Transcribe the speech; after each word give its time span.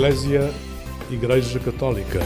Eclésia 0.00 0.50
Igreja 1.10 1.60
Católica. 1.60 2.20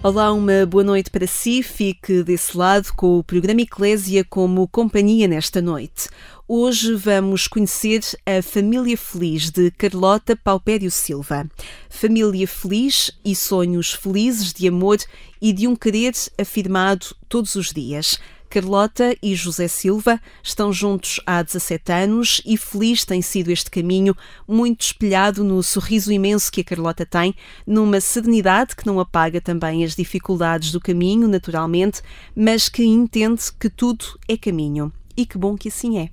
Olá, 0.00 0.32
uma 0.32 0.64
boa 0.66 0.84
noite 0.84 1.10
para 1.10 1.26
si. 1.26 1.64
Fique 1.64 2.22
desse 2.22 2.56
lado 2.56 2.92
com 2.94 3.18
o 3.18 3.24
programa 3.24 3.62
Eclésia 3.62 4.24
como 4.24 4.68
companhia 4.68 5.26
nesta 5.26 5.60
noite. 5.60 6.08
Hoje 6.46 6.94
vamos 6.94 7.48
conhecer 7.48 8.02
a 8.24 8.40
Família 8.40 8.96
Feliz 8.96 9.50
de 9.50 9.68
Carlota 9.72 10.36
Paupério 10.36 10.92
Silva. 10.92 11.48
Família 11.90 12.46
feliz 12.46 13.10
e 13.24 13.34
sonhos 13.34 13.92
felizes 13.92 14.52
de 14.52 14.68
amor 14.68 14.98
e 15.40 15.52
de 15.52 15.66
um 15.66 15.74
querer 15.74 16.12
afirmado 16.38 17.16
todos 17.28 17.56
os 17.56 17.72
dias. 17.72 18.20
Carlota 18.52 19.16
e 19.22 19.34
José 19.34 19.66
Silva 19.66 20.20
estão 20.42 20.70
juntos 20.70 21.18
há 21.24 21.42
17 21.42 21.90
anos 21.90 22.42
e 22.44 22.58
feliz 22.58 23.02
tem 23.02 23.22
sido 23.22 23.48
este 23.48 23.70
caminho, 23.70 24.14
muito 24.46 24.82
espelhado 24.82 25.42
no 25.42 25.62
sorriso 25.62 26.12
imenso 26.12 26.52
que 26.52 26.60
a 26.60 26.64
Carlota 26.64 27.06
tem, 27.06 27.34
numa 27.66 27.98
serenidade 27.98 28.76
que 28.76 28.86
não 28.86 29.00
apaga 29.00 29.40
também 29.40 29.82
as 29.82 29.96
dificuldades 29.96 30.70
do 30.70 30.82
caminho, 30.82 31.26
naturalmente, 31.28 32.02
mas 32.36 32.68
que 32.68 32.84
entende 32.84 33.40
que 33.58 33.70
tudo 33.70 34.04
é 34.28 34.36
caminho. 34.36 34.92
E 35.16 35.24
que 35.24 35.38
bom 35.38 35.56
que 35.56 35.68
assim 35.68 35.98
é. 35.98 36.10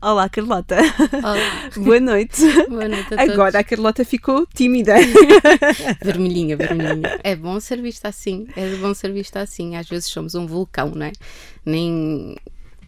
Olá, 0.00 0.28
Carlota. 0.28 0.76
Olá. 1.22 1.70
Boa 1.76 2.00
noite. 2.00 2.40
Boa 2.68 2.88
noite 2.88 3.14
a. 3.14 3.22
Agora 3.22 3.58
a 3.58 3.64
Carlota 3.64 4.04
ficou 4.04 4.46
tímida. 4.46 4.94
vermelhinha, 6.02 6.56
vermelhinha. 6.56 7.20
É 7.22 7.36
bom 7.36 7.60
ser 7.60 7.80
vista 7.80 8.08
assim. 8.08 8.46
É 8.56 8.76
bom 8.76 8.94
ser 8.94 9.12
vista 9.12 9.40
assim. 9.40 9.76
Às 9.76 9.88
vezes 9.88 10.08
somos 10.08 10.34
um 10.34 10.46
vulcão, 10.46 10.90
não 10.90 11.06
é? 11.06 11.12
Nem 11.64 12.36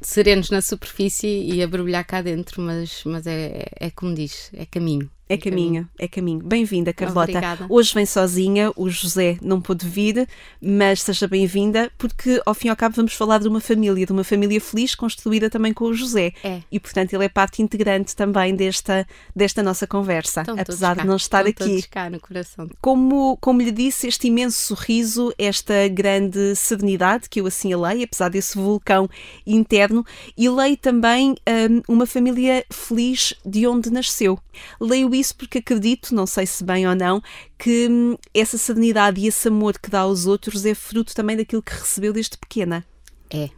serenos 0.01 0.51
na 0.51 0.61
superfície 0.61 1.29
e 1.29 1.63
a 1.63 1.69
borbulhar 1.69 2.07
cá 2.07 2.21
dentro, 2.21 2.61
mas, 2.61 3.03
mas 3.05 3.27
é, 3.27 3.67
é 3.79 3.91
como 3.91 4.15
diz, 4.15 4.51
é 4.55 4.67
caminho. 4.67 5.11
É 5.29 5.37
caminho, 5.37 5.89
é 5.99 6.07
caminho. 6.07 6.41
Bem-vinda, 6.45 6.93
Carlota. 6.93 7.31
Obrigada. 7.31 7.67
Hoje 7.69 7.95
vem 7.95 8.05
sozinha, 8.05 8.71
o 8.77 8.91
José 8.91 9.39
não 9.41 9.61
pôde 9.63 9.89
vir, 9.89 10.29
mas 10.61 11.01
seja 11.01 11.27
bem-vinda, 11.27 11.91
porque 11.97 12.43
ao 12.45 12.53
fim 12.55 12.69
e 12.69 12.71
ao 12.71 12.77
cabo 12.77 12.97
vamos 12.97 13.15
falar 13.15 13.39
de 13.39 13.49
uma 13.49 13.61
família, 13.61 14.05
de 14.05 14.13
uma 14.13 14.25
família 14.25 14.61
feliz 14.61 14.95
construída 14.95 15.49
também 15.49 15.73
com 15.73 15.87
o 15.87 15.95
José. 15.95 16.33
É. 16.45 16.61
E 16.71 16.79
portanto 16.79 17.15
ele 17.15 17.25
é 17.25 17.29
parte 17.29 17.63
integrante 17.63 18.15
também 18.15 18.55
desta, 18.55 19.07
desta 19.35 19.63
nossa 19.63 19.87
conversa, 19.87 20.41
Estão 20.43 20.59
apesar 20.59 20.97
de 20.97 21.07
não 21.07 21.17
estar 21.17 21.47
Estão 21.47 21.67
aqui. 21.67 21.89
cá 21.89 22.11
no 22.11 22.21
coração. 22.21 22.69
Como, 22.81 23.39
como 23.41 23.63
lhe 23.63 23.71
disse, 23.71 24.09
este 24.09 24.27
imenso 24.27 24.59
sorriso, 24.59 25.33
esta 25.39 25.89
grande 25.89 26.55
serenidade 26.57 27.29
que 27.29 27.41
eu 27.41 27.47
assim 27.47 27.73
a 27.73 27.79
leio, 27.79 28.05
apesar 28.05 28.29
desse 28.29 28.59
vulcão 28.59 29.09
interno, 29.47 30.05
e 30.37 30.49
leio 30.49 30.77
também 30.77 31.35
hum, 31.71 31.83
uma 31.89 32.07
família 32.07 32.65
feliz 32.71 33.33
de 33.47 33.67
onde 33.67 33.91
nasceu. 33.91 34.39
Leio 34.81 35.12
isso 35.15 35.35
porque 35.37 35.59
acredito, 35.59 36.15
não 36.15 36.27
sei 36.27 36.47
se 36.47 36.65
bem 36.65 36.89
ou 36.89 36.95
não, 36.95 37.23
que 37.59 37.89
hum, 37.89 38.17
essa 38.33 38.59
serenidade 38.59 39.21
e 39.21 39.27
esse 39.27 39.49
amor 39.49 39.79
que 39.79 39.91
dá 39.91 40.01
aos 40.01 40.27
outros 40.27 40.65
é 40.65 40.75
fruto 40.75 41.15
também 41.15 41.37
daquilo 41.37 41.63
que 41.63 41.73
recebeu 41.73 42.13
desde 42.13 42.37
pequena. 42.39 42.85
É, 43.31 43.51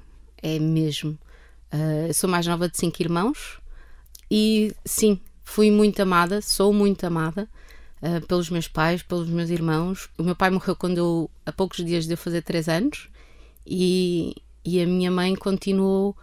é 0.42 0.58
mesmo. 0.58 1.18
Eu 2.06 2.14
sou 2.14 2.30
mais 2.30 2.46
nova 2.46 2.68
de 2.68 2.78
cinco 2.78 3.02
irmãos 3.02 3.58
e 4.30 4.72
sim, 4.84 5.20
fui 5.42 5.70
muito 5.70 6.00
amada, 6.00 6.40
sou 6.40 6.72
muito 6.72 7.04
amada 7.04 7.48
ah, 8.00 8.20
pelos 8.28 8.50
meus 8.50 8.68
pais, 8.68 9.02
pelos 9.02 9.28
meus 9.28 9.50
irmãos. 9.50 10.08
O 10.16 10.22
meu 10.22 10.36
pai 10.36 10.50
morreu 10.50 10.76
quando 10.76 10.98
eu, 10.98 11.30
a 11.44 11.50
poucos 11.50 11.84
dias 11.84 12.06
de 12.06 12.12
eu 12.12 12.16
fazer 12.16 12.42
três 12.42 12.68
anos 12.68 13.08
e, 13.66 14.36
e 14.64 14.80
a 14.80 14.86
minha 14.86 15.10
mãe 15.10 15.34
continuou 15.34 16.16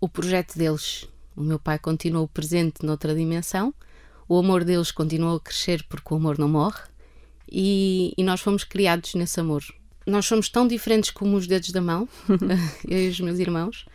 o 0.00 0.08
projeto 0.08 0.56
deles. 0.56 1.06
O 1.36 1.42
meu 1.42 1.58
pai 1.58 1.78
continuou 1.78 2.26
presente 2.26 2.84
noutra 2.84 3.14
dimensão, 3.14 3.74
o 4.28 4.38
amor 4.38 4.64
deles 4.64 4.90
continuou 4.90 5.36
a 5.36 5.40
crescer 5.40 5.84
porque 5.88 6.12
o 6.12 6.16
amor 6.16 6.38
não 6.38 6.48
morre 6.48 6.82
e, 7.50 8.12
e 8.16 8.22
nós 8.22 8.40
fomos 8.40 8.64
criados 8.64 9.14
nesse 9.14 9.40
amor. 9.40 9.64
Nós 10.06 10.26
somos 10.26 10.48
tão 10.48 10.66
diferentes 10.66 11.10
como 11.10 11.36
os 11.36 11.46
dedos 11.46 11.70
da 11.70 11.80
mão, 11.80 12.08
eu 12.86 12.98
e 12.98 13.08
os 13.08 13.20
meus 13.20 13.38
irmãos, 13.38 13.86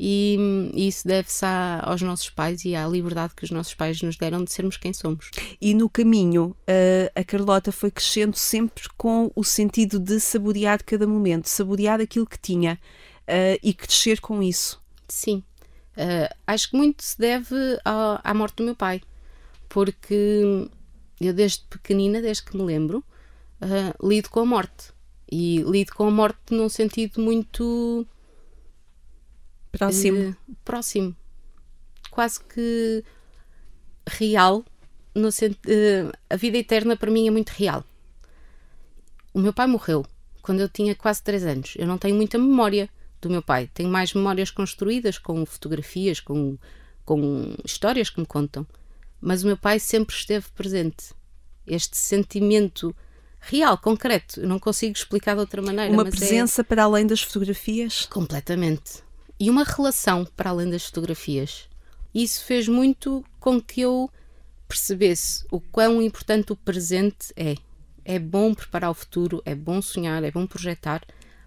e, 0.00 0.70
e 0.74 0.86
isso 0.86 1.06
deve-se 1.06 1.44
aos 1.82 2.00
nossos 2.02 2.30
pais 2.30 2.64
e 2.64 2.74
à 2.76 2.86
liberdade 2.86 3.34
que 3.34 3.44
os 3.44 3.50
nossos 3.50 3.74
pais 3.74 4.00
nos 4.00 4.16
deram 4.16 4.44
de 4.44 4.52
sermos 4.52 4.76
quem 4.76 4.92
somos. 4.92 5.30
E 5.60 5.74
no 5.74 5.90
caminho, 5.90 6.54
eh, 6.66 7.10
a 7.14 7.24
Carlota 7.24 7.72
foi 7.72 7.90
crescendo 7.90 8.36
sempre 8.36 8.84
com 8.96 9.32
o 9.34 9.42
sentido 9.42 9.98
de 9.98 10.20
saborear 10.20 10.84
cada 10.84 11.06
momento, 11.06 11.48
saborear 11.48 12.00
aquilo 12.00 12.26
que 12.26 12.38
tinha 12.38 12.78
eh, 13.26 13.58
e 13.60 13.74
crescer 13.74 14.20
com 14.20 14.40
isso. 14.40 14.80
Sim, 15.08 15.42
Ah, 15.98 16.32
acho 16.46 16.70
que 16.70 16.76
muito 16.76 17.02
se 17.02 17.18
deve 17.18 17.56
à, 17.84 18.20
à 18.22 18.32
morte 18.32 18.56
do 18.56 18.64
meu 18.64 18.76
pai, 18.76 19.02
porque 19.68 20.68
eu 21.20 21.32
desde 21.32 21.64
pequenina, 21.64 22.20
desde 22.22 22.44
que 22.44 22.56
me 22.56 22.62
lembro, 22.62 23.04
ah, 23.60 23.94
lido 24.02 24.30
com 24.30 24.40
a 24.40 24.46
morte. 24.46 24.92
E 25.30 25.62
lido 25.62 25.92
com 25.94 26.06
a 26.06 26.10
morte 26.10 26.38
num 26.54 26.68
sentido 26.68 27.20
muito 27.20 28.06
Próximo. 29.72 30.18
eh, 30.18 30.34
próximo. 30.64 31.14
Quase 32.10 32.40
que 32.44 33.04
real. 34.08 34.64
No 35.14 35.30
sent- 35.32 35.58
eh, 35.66 36.10
a 36.30 36.36
vida 36.36 36.58
eterna 36.58 36.96
para 36.96 37.10
mim 37.10 37.26
é 37.26 37.30
muito 37.30 37.50
real. 37.50 37.84
O 39.34 39.40
meu 39.40 39.52
pai 39.52 39.66
morreu 39.66 40.06
quando 40.42 40.60
eu 40.60 40.68
tinha 40.68 40.94
quase 40.94 41.22
3 41.22 41.44
anos. 41.44 41.74
Eu 41.76 41.86
não 41.86 41.98
tenho 41.98 42.14
muita 42.16 42.38
memória 42.38 42.88
do 43.20 43.28
meu 43.28 43.42
pai. 43.42 43.68
Tenho 43.74 43.90
mais 43.90 44.14
memórias 44.14 44.50
construídas 44.50 45.18
com 45.18 45.44
fotografias, 45.44 46.20
com, 46.20 46.56
com 47.04 47.54
histórias 47.64 48.08
que 48.10 48.20
me 48.20 48.26
contam. 48.26 48.66
Mas 49.20 49.42
o 49.42 49.46
meu 49.46 49.56
pai 49.56 49.78
sempre 49.78 50.14
esteve 50.14 50.46
presente. 50.54 51.12
Este 51.66 51.96
sentimento 51.96 52.94
real, 53.40 53.76
concreto. 53.78 54.40
Eu 54.40 54.48
não 54.48 54.58
consigo 54.58 54.96
explicar 54.96 55.34
de 55.34 55.40
outra 55.40 55.62
maneira. 55.62 55.92
Uma 55.92 56.06
é- 56.06 56.10
presença 56.10 56.62
para 56.62 56.84
além 56.84 57.06
das 57.06 57.22
fotografias. 57.22 58.06
Completamente. 58.06 59.02
E 59.38 59.50
uma 59.50 59.64
relação 59.64 60.24
para 60.36 60.50
além 60.50 60.70
das 60.70 60.84
fotografias. 60.84 61.68
Isso 62.14 62.44
fez 62.44 62.66
muito 62.66 63.24
com 63.38 63.60
que 63.60 63.80
eu 63.80 64.10
percebesse 64.66 65.44
o 65.50 65.60
quão 65.60 66.02
importante 66.02 66.52
o 66.52 66.56
presente 66.56 67.32
é. 67.36 67.54
É 68.04 68.18
bom 68.18 68.54
preparar 68.54 68.90
o 68.90 68.94
futuro, 68.94 69.42
é 69.44 69.54
bom 69.54 69.82
sonhar, 69.82 70.24
é 70.24 70.30
bom 70.30 70.46
projetar, 70.46 71.02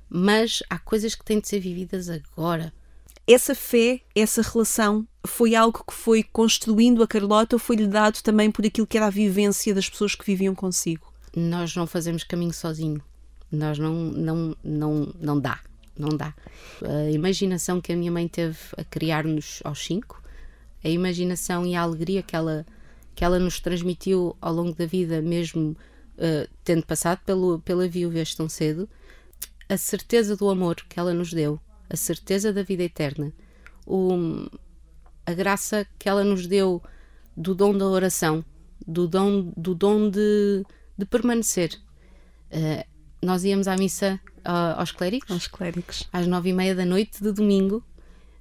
mas 0.07 0.61
há 0.69 0.77
coisas 0.77 1.15
que 1.15 1.25
têm 1.25 1.39
de 1.39 1.47
ser 1.47 1.59
vividas 1.59 2.07
agora. 2.07 2.71
Essa 3.31 3.56
fé, 3.56 4.02
essa 4.14 4.42
relação, 4.42 5.08
foi 5.25 5.56
algo 5.56 5.86
que 5.88 5.94
foi 5.94 6.22
construindo 6.22 7.02
a 7.02 7.08
Carlota 7.08 7.56
ou 7.56 7.59
foi-lhe 7.59 7.88
dado 7.88 8.22
também 8.22 8.52
por 8.52 8.66
aquilo 8.66 8.86
que 8.86 8.97
era 8.97 9.08
a 9.08 9.09
vivência 9.09 9.74
das 9.74 9.90
pessoas 9.90 10.16
que 10.16 10.25
viviam 10.25 10.53
consigo? 10.53 11.14
Nós 11.34 11.74
não 11.74 11.88
fazemos 11.88 12.25
caminho 12.25 12.52
sozinho. 12.52 13.02
Nós 13.50 13.80
não, 13.80 13.94
não, 13.94 14.56
não, 14.62 15.14
não 15.18 15.40
dá. 15.40 15.62
Não 15.97 16.09
dá. 16.09 16.34
A 16.84 17.09
imaginação 17.09 17.80
que 17.80 17.94
a 17.94 17.96
minha 17.96 18.12
mãe 18.12 18.28
teve 18.28 18.58
a 18.78 18.84
criar-nos 18.84 19.62
aos 19.63 19.86
cinco, 19.86 20.22
a 20.84 20.90
imaginação 20.90 21.66
e 21.66 21.74
a 21.74 21.81
alegria 21.81 22.22
que 22.22 22.36
ela, 22.36 22.66
que 23.16 23.24
ela 23.24 23.40
nos 23.40 23.62
transmitiu 23.62 24.36
ao 24.42 24.53
longo 24.53 24.74
da 24.74 24.86
vida, 24.86 25.22
mesmo 25.22 25.78
eh, 26.18 26.50
tendo 26.66 26.86
passado 26.86 27.19
pelo, 27.25 27.59
pela 27.59 27.88
viuvez 27.88 28.36
tão 28.36 28.50
cedo, 28.50 28.90
a 29.69 29.78
certeza 29.78 30.36
do 30.36 30.50
amor 30.50 30.75
que 30.75 31.00
ela 31.00 31.13
nos 31.13 31.31
deu, 31.31 31.59
a 31.91 31.96
certeza 31.97 32.53
da 32.53 32.63
vida 32.63 32.84
eterna, 32.84 33.34
o, 33.85 34.47
a 35.25 35.34
graça 35.34 35.85
que 36.00 36.07
ela 36.07 36.24
nos 36.24 36.47
deu 36.47 36.81
do 37.35 37.53
dom 37.53 37.78
da 37.78 37.85
oração, 37.85 38.46
do 38.88 39.07
dom, 39.07 39.52
do 39.57 39.75
dom 39.75 40.10
de, 40.10 40.63
de 40.98 41.06
permanecer. 41.06 41.77
Eh, 42.50 42.86
nós 43.21 43.44
íamos 43.44 43.68
à 43.68 43.75
missa 43.75 44.19
ah, 44.44 44.80
aos 44.80 44.92
clérigos 44.92 45.30
Aos 45.30 45.48
clérigos. 45.48 46.10
às 46.12 46.25
nove 46.27 46.50
e 46.50 46.54
meia 46.54 46.74
da 46.74 46.86
noite 46.86 47.21
de 47.21 47.31
domingo. 47.31 47.83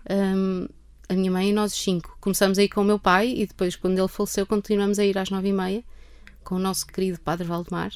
Hum, 0.09 0.69
a 1.09 1.15
minha 1.15 1.31
mãe 1.31 1.51
e 1.51 1.53
nós 1.53 1.73
os 1.73 1.83
cinco. 1.83 2.17
Começamos 2.21 2.57
a 2.59 2.63
ir 2.63 2.69
com 2.69 2.83
o 2.83 2.85
meu 2.85 2.99
pai 2.99 3.35
e 3.37 3.47
depois, 3.47 3.75
quando 3.75 3.99
ele 3.99 4.09
faleceu, 4.09 4.47
continuamos 4.47 4.99
a 4.99 5.05
ir 5.05 5.19
às 5.19 5.29
nove 5.29 5.49
e 5.49 5.53
meia 5.53 5.85
com 6.45 6.55
o 6.55 6.59
nosso 6.59 6.87
querido 6.87 7.21
Padre 7.21 7.47
Valdemar. 7.47 7.93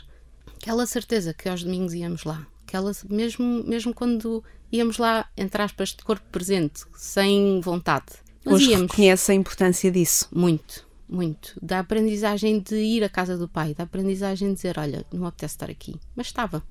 Aquela 0.56 0.84
certeza 0.84 1.32
que 1.32 1.48
aos 1.48 1.62
domingos 1.62 1.94
íamos 1.94 2.24
lá. 2.24 2.46
Aquela, 2.66 2.90
mesmo, 3.08 3.62
mesmo 3.64 3.94
quando 3.94 4.42
íamos 4.74 4.98
lá, 4.98 5.28
entre 5.36 5.62
aspas, 5.62 5.90
de 5.90 6.02
corpo 6.02 6.26
presente, 6.30 6.84
sem 6.96 7.60
vontade. 7.60 8.06
Mas 8.44 8.54
Hoje 8.54 8.70
íamos. 8.72 8.90
reconhece 8.90 9.32
a 9.32 9.34
importância 9.34 9.90
disso. 9.90 10.28
Muito, 10.32 10.86
muito. 11.08 11.54
Da 11.62 11.78
aprendizagem 11.78 12.60
de 12.60 12.76
ir 12.76 13.04
à 13.04 13.08
casa 13.08 13.38
do 13.38 13.48
pai, 13.48 13.74
da 13.74 13.84
aprendizagem 13.84 14.48
de 14.48 14.54
dizer: 14.56 14.78
Olha, 14.78 15.06
não 15.12 15.26
apetece 15.26 15.54
estar 15.54 15.70
aqui. 15.70 15.94
Mas 16.14 16.26
estava. 16.26 16.62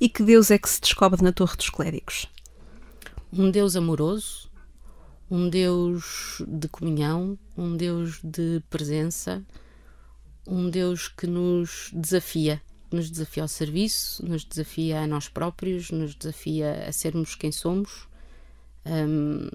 E 0.00 0.08
que 0.08 0.22
Deus 0.22 0.50
é 0.50 0.58
que 0.58 0.68
se 0.68 0.80
descobre 0.80 1.22
na 1.22 1.32
Torre 1.32 1.56
dos 1.56 1.68
Clérigos? 1.68 2.26
Um 3.32 3.50
Deus 3.50 3.76
amoroso, 3.76 4.50
um 5.30 5.48
Deus 5.48 6.42
de 6.46 6.68
comunhão, 6.68 7.38
um 7.56 7.76
Deus 7.76 8.18
de 8.24 8.62
presença, 8.70 9.44
um 10.46 10.70
Deus 10.70 11.08
que 11.08 11.26
nos 11.26 11.90
desafia. 11.92 12.62
Nos 12.90 13.10
desafia 13.10 13.42
ao 13.44 13.48
serviço, 13.48 14.24
nos 14.26 14.44
desafia 14.44 15.00
a 15.00 15.06
nós 15.06 15.28
próprios, 15.28 15.90
nos 15.90 16.14
desafia 16.14 16.86
a 16.88 16.92
sermos 16.92 17.34
quem 17.34 17.52
somos. 17.52 18.08
Um, 18.84 19.48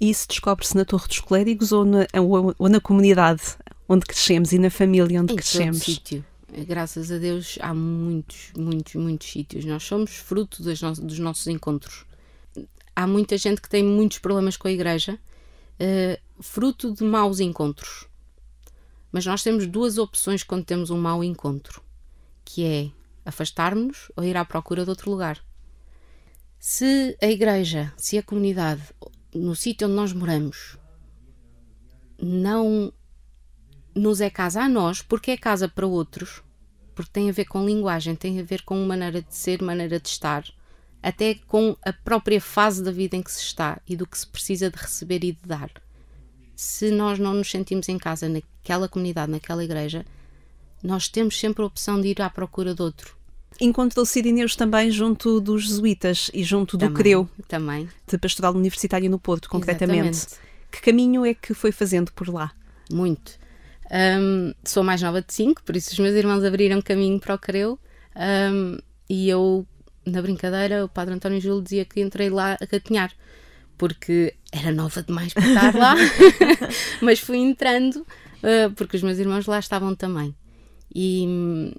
e 0.00 0.10
isso 0.10 0.28
descobre-se 0.28 0.76
na 0.76 0.84
Torre 0.84 1.08
dos 1.08 1.20
Clérigos 1.20 1.72
ou 1.72 1.84
na, 1.84 2.06
ou, 2.20 2.54
ou 2.58 2.68
na 2.68 2.80
comunidade 2.80 3.56
onde 3.88 4.06
crescemos 4.06 4.52
e 4.52 4.58
na 4.58 4.70
família 4.70 5.20
onde 5.20 5.32
em 5.32 5.36
crescemos? 5.36 5.78
Todo 5.78 5.94
sítio. 5.94 6.24
Graças 6.66 7.10
a 7.10 7.18
Deus 7.18 7.58
há 7.60 7.74
muitos, 7.74 8.52
muitos, 8.56 8.94
muitos 8.94 9.30
sítios. 9.30 9.64
Nós 9.64 9.82
somos 9.82 10.14
fruto 10.14 10.62
no 10.62 10.92
dos 11.06 11.18
nossos 11.18 11.46
encontros. 11.48 12.04
Há 12.94 13.06
muita 13.06 13.36
gente 13.36 13.60
que 13.60 13.68
tem 13.68 13.82
muitos 13.82 14.18
problemas 14.18 14.56
com 14.56 14.68
a 14.68 14.70
igreja, 14.70 15.18
uh, 15.80 16.42
fruto 16.42 16.92
de 16.92 17.02
maus 17.02 17.40
encontros. 17.40 18.06
Mas 19.10 19.26
nós 19.26 19.42
temos 19.42 19.66
duas 19.66 19.98
opções 19.98 20.44
quando 20.44 20.64
temos 20.64 20.90
um 20.90 20.98
mau 20.98 21.24
encontro, 21.24 21.82
que 22.44 22.64
é 22.64 22.90
afastar-nos 23.24 24.10
ou 24.16 24.24
ir 24.24 24.36
à 24.36 24.44
procura 24.44 24.84
de 24.84 24.90
outro 24.90 25.10
lugar. 25.10 25.42
Se 26.58 27.16
a 27.22 27.26
igreja, 27.26 27.92
se 27.96 28.18
a 28.18 28.22
comunidade, 28.22 28.82
no 29.34 29.54
sítio 29.54 29.86
onde 29.86 29.96
nós 29.96 30.12
moramos, 30.12 30.78
não 32.18 32.92
nos 33.94 34.20
é 34.20 34.30
casa 34.30 34.62
a 34.62 34.68
nós, 34.68 35.02
porque 35.02 35.30
é 35.30 35.36
casa 35.36 35.68
para 35.68 35.86
outros, 35.86 36.42
porque 36.94 37.10
tem 37.12 37.28
a 37.28 37.32
ver 37.32 37.44
com 37.44 37.64
linguagem, 37.64 38.14
tem 38.14 38.40
a 38.40 38.42
ver 38.42 38.62
com 38.62 38.84
maneira 38.84 39.22
de 39.22 39.34
ser, 39.34 39.62
maneira 39.62 40.00
de 40.00 40.08
estar, 40.08 40.44
até 41.02 41.34
com 41.34 41.76
a 41.84 41.92
própria 41.92 42.40
fase 42.40 42.82
da 42.82 42.90
vida 42.90 43.16
em 43.16 43.22
que 43.22 43.30
se 43.30 43.40
está 43.40 43.80
e 43.86 43.94
do 43.94 44.06
que 44.06 44.18
se 44.18 44.26
precisa 44.26 44.70
de 44.70 44.76
receber 44.76 45.22
e 45.22 45.32
de 45.32 45.46
dar. 45.46 45.70
Se 46.56 46.90
nós 46.90 47.18
não 47.18 47.34
nos 47.34 47.50
sentimos 47.50 47.88
em 47.88 47.98
casa 47.98 48.28
naquela 48.28 48.88
comunidade, 48.88 49.30
naquela 49.30 49.62
igreja, 49.62 50.06
nós 50.82 51.08
temos 51.08 51.38
sempre 51.38 51.62
a 51.62 51.66
opção 51.66 52.00
de 52.00 52.08
ir 52.08 52.22
à 52.22 52.30
procura 52.30 52.74
de 52.74 52.82
outro. 52.82 53.16
Encontrou 53.60 54.04
Sirineus 54.04 54.56
também 54.56 54.90
junto 54.90 55.40
dos 55.40 55.64
jesuítas 55.64 56.30
e 56.34 56.42
junto 56.42 56.76
do 56.76 56.86
também, 56.86 56.96
CREU, 56.96 57.30
também. 57.46 57.88
de 58.06 58.18
Pastoral 58.18 58.54
Universitário 58.54 59.08
no 59.08 59.18
Porto, 59.18 59.48
concretamente. 59.48 60.08
Exatamente. 60.08 60.44
Que 60.72 60.80
caminho 60.80 61.24
é 61.24 61.34
que 61.34 61.54
foi 61.54 61.70
fazendo 61.70 62.10
por 62.12 62.28
lá? 62.28 62.52
Muito. 62.90 63.38
Um, 63.90 64.52
sou 64.64 64.82
mais 64.82 65.00
nova 65.00 65.22
de 65.22 65.32
cinco, 65.32 65.62
por 65.62 65.76
isso 65.76 65.92
os 65.92 65.98
meus 65.98 66.14
irmãos 66.16 66.42
abriram 66.42 66.82
caminho 66.82 67.20
para 67.20 67.34
o 67.34 67.38
Creu 67.38 67.78
um, 68.16 68.78
e 69.08 69.28
eu, 69.28 69.66
na 70.04 70.22
brincadeira, 70.22 70.84
o 70.84 70.88
Padre 70.88 71.14
António 71.14 71.40
Júlio 71.40 71.62
dizia 71.62 71.84
que 71.84 72.00
entrei 72.00 72.30
lá 72.30 72.56
a 72.60 72.66
gatinhar, 72.66 73.12
porque 73.76 74.34
era 74.50 74.72
nova 74.72 75.02
demais 75.02 75.32
para 75.32 75.46
estar 75.46 75.74
lá, 75.74 75.94
mas 77.02 77.20
fui 77.20 77.38
entrando 77.38 77.96
uh, 77.96 78.72
porque 78.74 78.96
os 78.96 79.02
meus 79.02 79.18
irmãos 79.18 79.46
lá 79.46 79.58
estavam 79.58 79.94
também. 79.94 80.34
E 80.94 81.24
hum, 81.26 81.72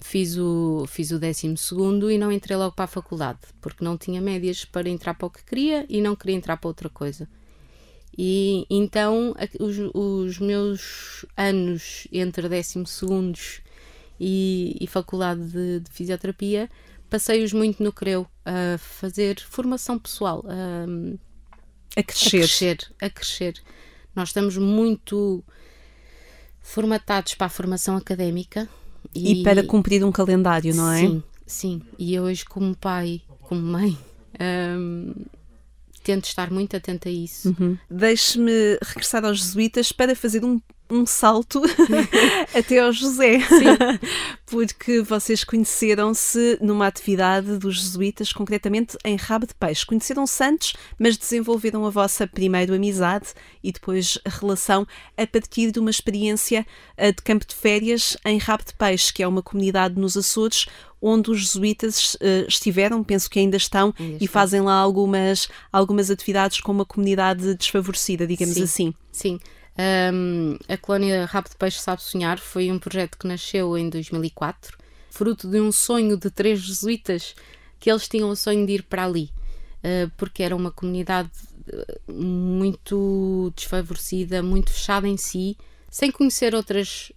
fiz 0.00 0.36
o, 0.36 0.84
fiz 0.88 1.10
o 1.10 1.18
décimo 1.18 1.56
segundo 1.56 2.10
e 2.10 2.18
não 2.18 2.30
entrei 2.30 2.56
logo 2.56 2.74
para 2.74 2.84
a 2.84 2.88
faculdade, 2.88 3.40
porque 3.60 3.84
não 3.84 3.96
tinha 3.96 4.20
médias 4.20 4.64
para 4.64 4.88
entrar 4.88 5.14
para 5.14 5.26
o 5.26 5.30
que 5.30 5.44
queria 5.44 5.84
e 5.88 6.00
não 6.00 6.16
queria 6.16 6.36
entrar 6.36 6.56
para 6.56 6.68
outra 6.68 6.88
coisa. 6.88 7.28
E 8.16 8.66
então 8.68 9.34
os, 9.58 9.76
os 9.94 10.38
meus 10.38 11.24
anos 11.36 12.06
entre 12.12 12.48
décimo 12.48 12.86
segundos 12.86 13.60
e, 14.18 14.76
e 14.80 14.86
faculdade 14.86 15.40
de, 15.42 15.80
de 15.80 15.90
fisioterapia 15.90 16.68
passei-os 17.08 17.52
muito 17.52 17.82
no 17.82 17.92
Creu 17.92 18.26
a 18.44 18.78
fazer 18.78 19.40
formação 19.40 19.98
pessoal, 19.98 20.44
a, 20.46 21.98
a, 21.98 22.02
crescer. 22.02 22.36
a 22.36 22.40
crescer, 22.40 22.92
a 23.02 23.10
crescer. 23.10 23.54
Nós 24.14 24.28
estamos 24.28 24.56
muito 24.56 25.44
formatados 26.62 27.34
para 27.34 27.46
a 27.46 27.50
formação 27.50 27.96
académica 27.96 28.68
e, 29.14 29.40
e 29.40 29.42
para 29.42 29.64
cumprir 29.64 30.04
um 30.04 30.12
calendário, 30.12 30.74
não 30.74 30.90
é? 30.92 31.00
Sim, 31.00 31.22
sim. 31.46 31.82
E 31.98 32.18
hoje, 32.18 32.44
como 32.44 32.76
pai, 32.76 33.22
como 33.42 33.60
mãe, 33.60 33.98
um, 34.78 35.14
tento 36.02 36.26
estar 36.26 36.50
muito 36.50 36.76
atenta 36.76 37.08
a 37.08 37.12
isso. 37.12 37.54
Uhum. 37.58 37.76
Deixe-me 37.90 38.78
regressar 38.82 39.24
aos 39.24 39.38
jesuítas 39.38 39.92
para 39.92 40.14
fazer 40.14 40.44
um, 40.44 40.60
um 40.90 41.06
salto 41.06 41.62
até 42.54 42.80
ao 42.80 42.92
José. 42.92 43.38
Porque 44.46 45.00
vocês 45.02 45.44
conheceram-se 45.44 46.58
numa 46.60 46.86
atividade 46.86 47.56
dos 47.58 47.76
jesuítas, 47.80 48.32
concretamente 48.32 48.96
em 49.04 49.16
Rabo 49.16 49.46
de 49.46 49.54
Peixe. 49.54 49.86
Conheceram-se 49.86 50.42
antes, 50.42 50.72
mas 50.98 51.16
desenvolveram 51.16 51.86
a 51.86 51.90
vossa 51.90 52.26
primeira 52.26 52.74
amizade 52.74 53.28
e 53.62 53.70
depois 53.72 54.18
a 54.24 54.30
relação 54.30 54.86
a 55.16 55.26
partir 55.26 55.70
de 55.70 55.78
uma 55.78 55.90
experiência 55.90 56.66
eh, 56.96 57.12
de 57.12 57.22
campo 57.22 57.46
de 57.46 57.54
férias 57.54 58.16
em 58.24 58.38
Rabo 58.38 58.64
de 58.64 58.74
Peixe, 58.74 59.12
que 59.12 59.22
é 59.22 59.28
uma 59.28 59.42
comunidade 59.42 59.98
nos 59.98 60.16
Açores 60.16 60.66
onde 61.02 61.30
os 61.30 61.40
jesuítas 61.40 62.14
uh, 62.16 62.46
estiveram, 62.46 63.02
penso 63.02 63.30
que 63.30 63.38
ainda 63.38 63.56
estão, 63.56 63.94
ainda 63.98 64.22
e 64.22 64.26
fazem 64.26 64.60
lá 64.60 64.74
algumas, 64.74 65.48
algumas 65.72 66.10
atividades 66.10 66.60
com 66.60 66.72
uma 66.72 66.84
comunidade 66.84 67.54
desfavorecida, 67.54 68.26
digamos 68.26 68.54
sim, 68.54 68.62
assim. 68.62 68.94
Sim. 69.10 69.40
Um, 70.12 70.58
a 70.68 70.76
colónia 70.76 71.24
Rabo 71.24 71.48
de 71.48 71.56
Peixe 71.56 71.78
Sabe 71.78 72.02
Sonhar 72.02 72.38
foi 72.38 72.70
um 72.70 72.78
projeto 72.78 73.16
que 73.16 73.26
nasceu 73.26 73.78
em 73.78 73.88
2004, 73.88 74.76
fruto 75.10 75.48
de 75.48 75.60
um 75.60 75.72
sonho 75.72 76.16
de 76.18 76.30
três 76.30 76.60
jesuítas 76.60 77.34
que 77.78 77.90
eles 77.90 78.06
tinham 78.06 78.28
o 78.28 78.36
sonho 78.36 78.66
de 78.66 78.74
ir 78.74 78.82
para 78.82 79.04
ali, 79.04 79.30
uh, 79.82 80.10
porque 80.18 80.42
era 80.42 80.54
uma 80.54 80.70
comunidade 80.70 81.30
eh, 81.72 81.98
muito 82.12 83.52
desfavorecida, 83.56 84.42
muito 84.42 84.70
fechada 84.70 85.08
em 85.08 85.16
si, 85.16 85.56
sem 85.88 86.10
conhecer 86.10 86.54
outras 86.54 87.12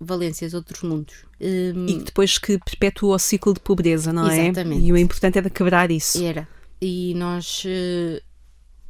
valências, 0.00 0.54
outros 0.54 0.82
mundos. 0.82 1.26
Um, 1.40 1.86
e 1.86 1.98
depois 1.98 2.38
que 2.38 2.58
perpetua 2.58 3.16
o 3.16 3.18
ciclo 3.18 3.52
de 3.52 3.60
pobreza, 3.60 4.12
não 4.12 4.22
exatamente. 4.22 4.46
é? 4.46 4.50
Exatamente. 4.50 4.86
E 4.86 4.92
o 4.92 4.96
importante 4.96 5.38
era 5.38 5.50
quebrar 5.50 5.90
isso. 5.90 6.22
Era. 6.22 6.48
E 6.80 7.12
nós 7.14 7.64
uh, 7.64 8.22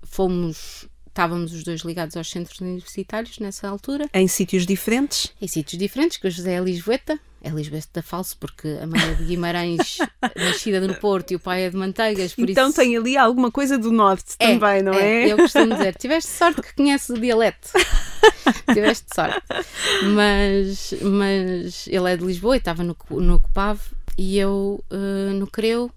fomos 0.02 0.86
estávamos 1.18 1.52
os 1.52 1.64
dois 1.64 1.80
ligados 1.80 2.16
aos 2.16 2.30
centros 2.30 2.60
universitários 2.60 3.40
nessa 3.40 3.68
altura. 3.68 4.08
Em 4.14 4.28
sítios 4.28 4.64
diferentes? 4.64 5.32
Em 5.42 5.48
sítios 5.48 5.76
diferentes, 5.76 6.16
que 6.16 6.28
o 6.28 6.30
José 6.30 6.54
é 6.54 6.60
Lisboeta, 6.60 7.18
é 7.42 7.50
Lisboeta 7.50 8.00
falso, 8.02 8.36
porque 8.38 8.78
a 8.80 8.86
mãe 8.86 9.00
é 9.00 9.14
de 9.14 9.24
Guimarães, 9.24 9.98
nascida 10.36 10.80
no 10.80 10.94
Porto, 10.94 11.32
e 11.32 11.34
o 11.34 11.40
pai 11.40 11.64
é 11.64 11.70
de 11.70 11.76
Manteigas. 11.76 12.36
então 12.38 12.68
isso... 12.68 12.76
tem 12.76 12.96
ali 12.96 13.16
alguma 13.16 13.50
coisa 13.50 13.76
do 13.76 13.90
Norte 13.90 14.36
é, 14.38 14.52
também, 14.52 14.80
não 14.80 14.92
é? 14.94 15.24
é? 15.24 15.32
Eu 15.32 15.38
costumo 15.38 15.74
dizer, 15.74 15.96
tiveste 15.96 16.30
sorte 16.30 16.62
que 16.62 16.72
conheces 16.74 17.08
o 17.08 17.18
dialeto. 17.18 17.68
tiveste 18.72 19.06
sorte. 19.12 19.42
Mas, 20.14 20.94
mas 21.02 21.88
ele 21.88 22.12
é 22.12 22.16
de 22.16 22.24
Lisboa 22.24 22.54
e 22.54 22.58
estava 22.58 22.84
no, 22.84 22.96
no 23.10 23.42
e 24.16 24.38
eu 24.38 24.84
uh, 24.92 25.34
no 25.34 25.48
Creu. 25.48 25.90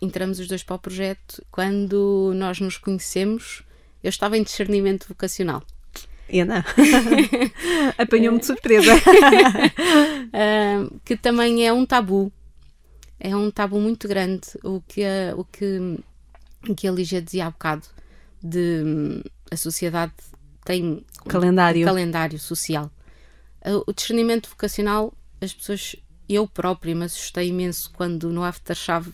Entramos 0.00 0.38
os 0.38 0.46
dois 0.46 0.62
para 0.62 0.76
o 0.76 0.78
projeto. 0.78 1.44
Quando 1.50 2.32
nós 2.36 2.60
nos 2.60 2.78
conhecemos, 2.78 3.64
eu 4.02 4.08
estava 4.08 4.36
em 4.36 4.42
discernimento 4.42 5.06
vocacional. 5.08 5.62
Ana, 6.32 6.64
apanhou-me 7.98 8.38
de 8.38 8.46
surpresa. 8.46 8.94
uh, 8.94 9.00
que 11.04 11.16
também 11.16 11.66
é 11.66 11.72
um 11.72 11.84
tabu. 11.84 12.32
É 13.20 13.36
um 13.36 13.50
tabu 13.50 13.78
muito 13.78 14.08
grande. 14.08 14.48
O 14.64 14.80
que 14.80 15.04
a, 15.04 15.34
o 15.36 15.44
que, 15.44 15.98
que 16.76 16.88
a 16.88 16.92
Lígia 16.92 17.20
dizia 17.20 17.46
há 17.46 17.50
bocado, 17.50 17.86
de 18.42 19.22
a 19.50 19.56
sociedade 19.56 20.12
tem 20.64 21.04
calendário, 21.28 21.82
um 21.82 21.84
calendário 21.84 22.38
social. 22.38 22.90
Uh, 23.64 23.84
o 23.86 23.92
discernimento 23.92 24.48
vocacional, 24.48 25.12
as 25.40 25.52
pessoas, 25.52 25.94
eu 26.28 26.48
própria 26.48 26.94
me 26.94 27.04
assustei 27.04 27.48
imenso 27.48 27.90
quando 27.92 28.30
no 28.30 28.42
aftershave 28.42 29.12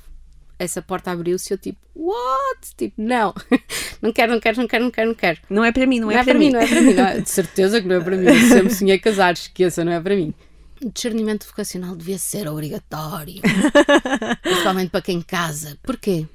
essa 0.59 0.83
porta 0.83 1.11
abriu-se 1.11 1.53
eu 1.53 1.59
tipo, 1.59 1.79
what? 1.95 2.75
Tipo, 2.77 3.01
não, 3.01 3.35
não 4.01 4.13
quero, 4.13 4.33
não 4.33 4.41
quero, 4.41 4.59
não 4.59 4.69
quero, 4.69 4.85
não 4.85 4.91
quero, 4.91 5.09
não 5.09 5.15
quero. 5.15 5.41
Não 5.51 5.65
é 5.65 5.73
para 5.73 5.87
mim, 5.87 6.01
não, 6.01 6.09
não 6.09 6.17
é, 6.17 6.21
é 6.21 6.25
para, 6.25 6.39
mim. 6.39 6.51
Não 6.51 6.61
é 6.61 6.67
para 6.67 6.81
mim, 6.81 6.95
não 6.95 7.05
é, 7.07 7.21
de 7.21 7.31
certeza 7.31 7.81
que 7.81 7.89
não 7.89 7.97
é 7.97 8.01
para 8.01 8.17
mim. 8.17 8.27
Eu 8.27 8.49
sempre 8.49 8.75
sonhei 8.75 8.99
casar, 8.99 9.33
esqueça, 9.33 9.85
não 9.85 9.93
é 9.93 10.01
para 10.01 10.15
mim. 10.15 10.33
O 10.81 10.91
discernimento 10.91 11.47
vocacional 11.47 11.97
devia 11.97 12.19
ser 12.19 12.49
obrigatório, 12.49 13.43
principalmente 14.43 14.91
para 14.91 15.03
quem 15.03 15.21
casa. 15.21 15.77
Porquê? 15.83 16.27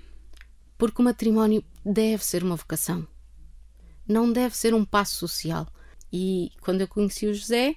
Porque 0.77 1.01
o 1.01 1.05
matrimónio 1.05 1.63
deve 1.85 2.25
ser 2.25 2.43
uma 2.43 2.57
vocação, 2.57 3.07
não 4.05 4.31
deve 4.31 4.55
ser 4.57 4.73
um 4.73 4.83
passo 4.83 5.15
social. 5.15 5.67
E 6.11 6.51
quando 6.59 6.81
eu 6.81 6.87
conheci 6.87 7.25
o 7.25 7.33
José, 7.33 7.75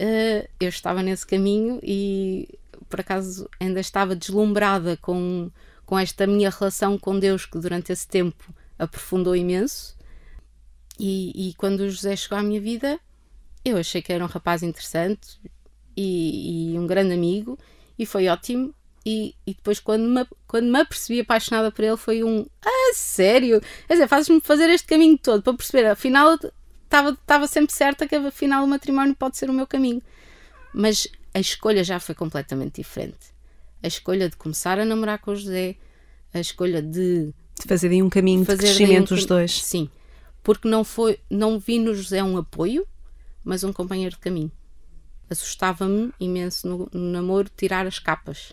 uh, 0.00 0.48
eu 0.58 0.68
estava 0.68 1.02
nesse 1.02 1.26
caminho 1.26 1.78
e 1.82 2.58
por 2.88 3.00
acaso 3.00 3.48
ainda 3.60 3.80
estava 3.80 4.16
deslumbrada 4.16 4.96
com, 4.96 5.50
com 5.84 5.98
esta 5.98 6.26
minha 6.26 6.50
relação 6.50 6.98
com 6.98 7.18
Deus, 7.18 7.44
que 7.44 7.58
durante 7.58 7.92
esse 7.92 8.08
tempo 8.08 8.54
aprofundou 8.78 9.34
imenso. 9.34 9.96
E, 10.98 11.50
e 11.50 11.54
quando 11.54 11.80
o 11.80 11.90
José 11.90 12.16
chegou 12.16 12.38
à 12.38 12.42
minha 12.42 12.60
vida, 12.60 12.98
eu 13.64 13.76
achei 13.76 14.02
que 14.02 14.12
era 14.12 14.24
um 14.24 14.28
rapaz 14.28 14.62
interessante 14.62 15.40
e, 15.96 16.72
e 16.72 16.78
um 16.78 16.86
grande 16.86 17.14
amigo, 17.14 17.58
e 17.98 18.06
foi 18.06 18.28
ótimo. 18.28 18.74
E, 19.06 19.34
e, 19.46 19.54
depois, 19.54 19.80
quando 19.80 20.08
me, 20.08 20.26
quando 20.46 20.70
me 20.70 20.80
apercebi 20.80 21.20
apaixonada 21.20 21.70
por 21.70 21.84
ele, 21.84 21.96
foi 21.96 22.22
um 22.22 22.46
Ah, 22.62 22.92
sério? 22.94 23.60
Quer 23.86 23.94
dizer, 23.94 24.08
fazes-me 24.08 24.40
fazer 24.40 24.68
este 24.70 24.86
caminho 24.86 25.16
todo 25.16 25.42
para 25.42 25.54
perceber, 25.54 25.86
afinal, 25.86 26.38
estava 26.84 27.46
sempre 27.46 27.74
certa 27.74 28.06
que 28.06 28.14
afinal 28.14 28.64
o 28.64 28.68
matrimónio 28.68 29.14
pode 29.14 29.36
ser 29.36 29.48
o 29.48 29.52
meu 29.52 29.66
caminho. 29.66 30.02
Mas 30.74 31.08
a 31.32 31.40
escolha 31.40 31.82
já 31.84 31.98
foi 32.00 32.14
completamente 32.14 32.76
diferente. 32.82 33.32
A 33.82 33.86
escolha 33.86 34.28
de 34.28 34.36
começar 34.36 34.78
a 34.78 34.84
namorar 34.84 35.20
com 35.20 35.30
o 35.30 35.36
José, 35.36 35.76
a 36.34 36.40
escolha 36.40 36.82
de 36.82 37.32
De 37.58 37.66
fazerem 37.66 38.02
um 38.02 38.08
caminho 38.08 38.44
de 38.44 38.56
crescimento 38.56 39.12
um 39.12 39.16
os 39.16 39.26
dois. 39.26 39.62
Sim, 39.62 39.90
porque 40.42 40.68
não 40.68 40.84
foi, 40.84 41.18
não 41.28 41.58
vi 41.58 41.78
no 41.78 41.94
José 41.94 42.22
um 42.22 42.36
apoio, 42.36 42.86
mas 43.44 43.64
um 43.64 43.72
companheiro 43.72 44.14
de 44.14 44.20
caminho. 44.20 44.52
Assustava-me 45.28 46.12
imenso 46.18 46.68
no, 46.68 46.88
no 46.92 47.10
namoro 47.10 47.50
tirar 47.56 47.86
as 47.86 47.98
capas. 47.98 48.52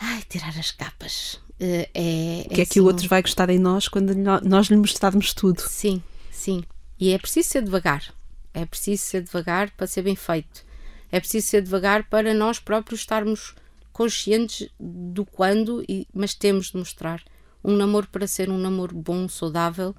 Ai, 0.00 0.22
tirar 0.28 0.56
as 0.56 0.70
capas. 0.70 1.40
Uh, 1.60 1.88
é, 1.92 2.44
o 2.46 2.50
que 2.50 2.60
é, 2.60 2.62
é 2.62 2.66
que 2.66 2.80
o 2.80 2.84
assim 2.84 2.92
outro 2.92 3.08
vai 3.08 3.20
gostar 3.20 3.50
em 3.50 3.58
nós 3.58 3.88
quando 3.88 4.14
nós 4.14 4.68
lhe 4.68 4.76
mostrarmos 4.76 5.32
tudo? 5.32 5.60
Sim, 5.62 6.02
sim. 6.30 6.62
E 7.00 7.10
é 7.10 7.18
preciso 7.18 7.48
ser 7.48 7.62
devagar. 7.62 8.14
É 8.54 8.64
preciso 8.64 9.02
ser 9.02 9.22
devagar 9.22 9.70
para 9.72 9.86
ser 9.86 10.02
bem 10.02 10.14
feito. 10.14 10.64
É 11.10 11.18
preciso 11.18 11.48
ser 11.48 11.62
devagar 11.62 12.04
para 12.04 12.32
nós 12.34 12.58
próprios 12.60 13.00
estarmos 13.00 13.54
conscientes 13.98 14.70
do 14.78 15.26
quando, 15.26 15.84
e, 15.88 16.06
mas 16.14 16.32
temos 16.32 16.70
de 16.70 16.76
mostrar. 16.76 17.20
Um 17.64 17.74
namoro, 17.74 18.06
para 18.06 18.28
ser 18.28 18.48
um 18.48 18.56
namoro 18.56 18.94
bom, 18.94 19.28
saudável, 19.28 19.92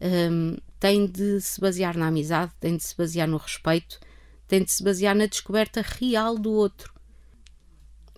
um, 0.00 0.56
tem 0.80 1.06
de 1.06 1.40
se 1.40 1.60
basear 1.60 1.96
na 1.96 2.08
amizade, 2.08 2.50
tem 2.58 2.76
de 2.76 2.82
se 2.82 2.96
basear 2.96 3.28
no 3.28 3.36
respeito, 3.36 4.00
tem 4.48 4.64
de 4.64 4.72
se 4.72 4.82
basear 4.82 5.14
na 5.14 5.26
descoberta 5.26 5.80
real 5.82 6.36
do 6.36 6.50
outro. 6.50 6.92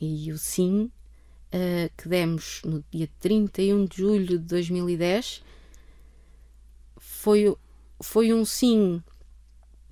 E 0.00 0.32
o 0.32 0.38
sim 0.38 0.90
uh, 1.52 1.92
que 1.98 2.08
demos 2.08 2.62
no 2.64 2.82
dia 2.90 3.10
31 3.20 3.84
de 3.84 3.98
julho 3.98 4.26
de 4.26 4.38
2010 4.38 5.42
foi, 6.96 7.54
foi 8.02 8.32
um 8.32 8.42
sim 8.46 9.02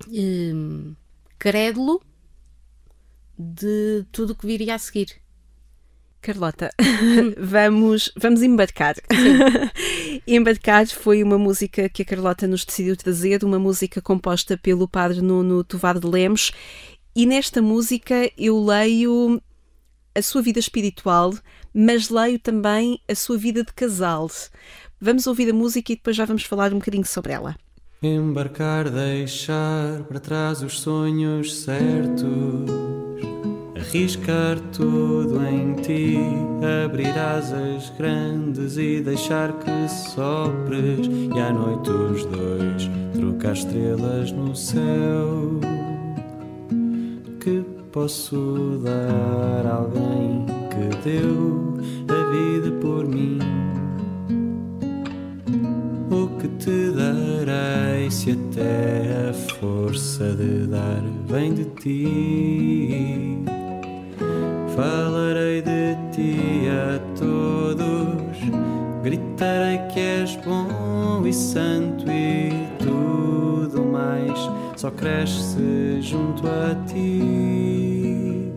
um, 0.07 0.95
crédulo 1.37 2.01
de 3.39 4.05
tudo 4.11 4.33
o 4.33 4.35
que 4.35 4.45
viria 4.45 4.75
a 4.75 4.77
seguir. 4.77 5.15
Carlota, 6.21 6.69
vamos, 7.39 8.11
vamos 8.17 8.41
embarcar. 8.43 8.95
embarcar 10.27 10.85
foi 10.87 11.23
uma 11.23 11.37
música 11.37 11.87
que 11.87 12.01
a 12.01 12.05
Carlota 12.05 12.45
nos 12.45 12.65
decidiu 12.65 12.97
trazer, 12.97 13.43
uma 13.45 13.57
música 13.57 14.01
composta 14.01 14.57
pelo 14.57 14.87
padre 14.87 15.21
Nuno 15.21 15.63
Tovar 15.63 15.97
de 15.97 16.05
Lemos. 16.05 16.51
E 17.15 17.25
nesta 17.25 17.61
música 17.61 18.29
eu 18.37 18.61
leio 18.61 19.41
a 20.13 20.21
sua 20.21 20.41
vida 20.41 20.59
espiritual, 20.59 21.33
mas 21.73 22.09
leio 22.09 22.37
também 22.37 22.99
a 23.07 23.15
sua 23.15 23.37
vida 23.37 23.63
de 23.63 23.71
casal. 23.73 24.29
Vamos 24.99 25.25
ouvir 25.25 25.49
a 25.49 25.53
música 25.53 25.93
e 25.93 25.95
depois 25.95 26.17
já 26.17 26.25
vamos 26.25 26.43
falar 26.43 26.73
um 26.73 26.79
bocadinho 26.79 27.05
sobre 27.05 27.31
ela. 27.31 27.55
Embarcar, 28.01 28.89
deixar 28.89 30.03
para 30.03 30.19
trás 30.19 30.61
os 30.61 30.81
sonhos 30.81 31.61
certos, 31.61 32.69
arriscar 33.89 34.59
tudo 34.71 35.43
em 35.43 35.73
ti, 35.81 36.17
abrir 36.85 37.17
asas 37.17 37.91
grandes 37.97 38.77
e 38.77 39.01
deixar 39.01 39.51
que 39.53 39.89
sopres, 39.89 41.07
e 41.07 41.39
à 41.39 41.51
noite 41.51 41.89
os 41.89 42.23
dois 42.25 42.89
trocar 43.13 43.53
estrelas 43.53 44.31
no 44.31 44.55
céu. 44.55 45.59
Que 47.39 47.65
posso 47.91 48.79
dar 48.83 49.65
a 49.65 49.75
alguém 49.77 50.45
que 50.69 51.09
deu 51.09 51.73
a 52.09 52.31
vida 52.31 52.71
por 52.79 53.07
mim? 53.07 53.39
O 56.11 56.27
que 56.37 56.47
te 56.59 56.91
darei 56.91 58.11
se 58.11 58.31
até 58.33 59.29
a 59.29 59.33
força 59.33 60.31
de 60.35 60.67
dar 60.67 61.01
vem 61.27 61.55
de 61.55 61.65
ti? 61.65 63.49
Falarei 64.79 65.61
de 65.61 65.97
ti 66.09 66.65
a 66.69 66.99
todos, 67.19 68.37
gritarei 69.03 69.77
que 69.89 69.99
és 69.99 70.37
bom 70.37 71.27
e 71.27 71.33
santo 71.33 72.09
e 72.09 72.49
tudo 72.79 73.83
mais. 73.83 74.39
Só 74.77 74.89
cresce 74.89 76.01
junto 76.01 76.47
a 76.47 76.75
ti. 76.87 78.53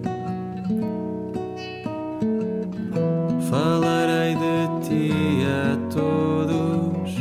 Falarei 3.50 4.37
de 4.37 4.87
ti 4.87 5.11
a 5.45 5.76
todos, 5.93 7.17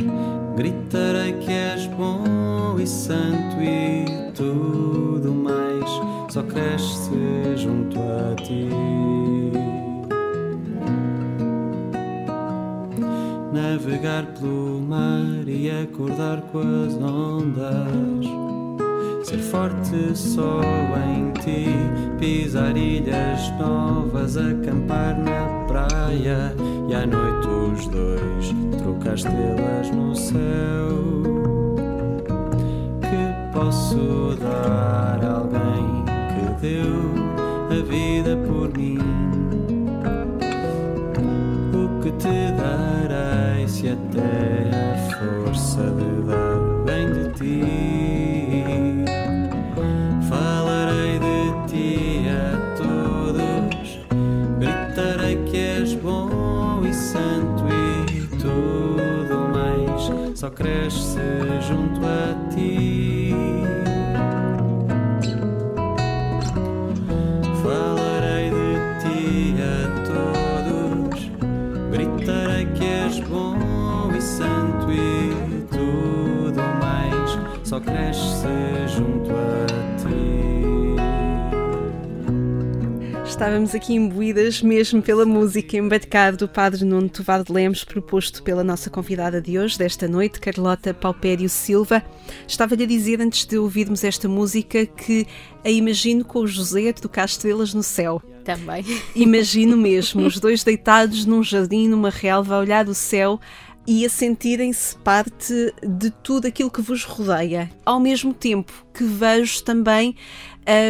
gritarei 0.54 1.32
que 1.40 1.50
és 1.50 1.88
bom 1.88 2.78
e 2.78 2.86
santo 2.86 3.60
e 3.60 4.30
tudo 4.32 4.71
junto 7.72 7.98
a 8.00 8.34
ti. 8.36 8.68
Navegar 13.52 14.26
pelo 14.38 14.80
mar 14.80 15.46
e 15.46 15.70
acordar 15.70 16.40
com 16.52 16.60
as 16.60 16.94
ondas 16.94 18.26
Ser 19.24 19.38
forte 19.38 20.16
só 20.16 20.60
em 21.06 21.30
ti, 21.40 21.66
pisar 22.18 22.76
ilhas 22.76 23.50
novas, 23.58 24.36
acampar 24.36 25.16
na 25.18 25.64
praia 25.66 26.54
e 26.88 26.94
à 26.94 27.06
noite 27.06 27.48
os 27.48 27.86
dois 27.86 28.54
trocar 28.82 29.14
estrelas 29.14 29.90
no 29.90 30.14
céu. 30.14 31.22
Que 33.00 33.52
posso 33.54 34.36
dar 34.40 35.20
a 35.24 35.31
Estávamos 83.42 83.74
aqui 83.74 83.94
imbuídas 83.94 84.62
mesmo 84.62 85.02
pela 85.02 85.26
música 85.26 85.76
embarcada 85.76 86.36
do 86.36 86.46
Padre 86.46 86.84
Nuno 86.84 87.08
Tovar 87.08 87.42
de 87.42 87.52
Lemos, 87.52 87.82
proposto 87.82 88.40
pela 88.40 88.62
nossa 88.62 88.88
convidada 88.88 89.42
de 89.42 89.58
hoje, 89.58 89.76
desta 89.76 90.06
noite, 90.06 90.38
Carlota 90.38 90.94
Paupério 90.94 91.48
Silva. 91.48 92.04
Estava-lhe 92.46 92.84
a 92.84 92.86
dizer, 92.86 93.20
antes 93.20 93.44
de 93.44 93.58
ouvirmos 93.58 94.04
esta 94.04 94.28
música, 94.28 94.86
que 94.86 95.26
a 95.64 95.68
imagino 95.68 96.24
com 96.24 96.38
o 96.38 96.46
José 96.46 96.90
a 96.90 96.92
tocar 96.92 97.24
estrelas 97.24 97.74
no 97.74 97.82
céu. 97.82 98.22
Também. 98.44 98.84
Imagino 99.12 99.76
mesmo, 99.76 100.24
os 100.24 100.38
dois 100.38 100.62
deitados 100.62 101.26
num 101.26 101.42
jardim, 101.42 101.88
numa 101.88 102.10
relva, 102.10 102.54
a 102.54 102.58
olhar 102.60 102.88
o 102.88 102.94
céu 102.94 103.40
e 103.86 104.06
a 104.06 104.08
sentirem-se 104.08 104.96
parte 104.96 105.74
de 105.82 106.10
tudo 106.10 106.46
aquilo 106.46 106.70
que 106.70 106.80
vos 106.80 107.04
rodeia. 107.04 107.70
Ao 107.84 107.98
mesmo 107.98 108.32
tempo 108.32 108.86
que 108.94 109.04
vejo 109.04 109.62
também 109.64 110.14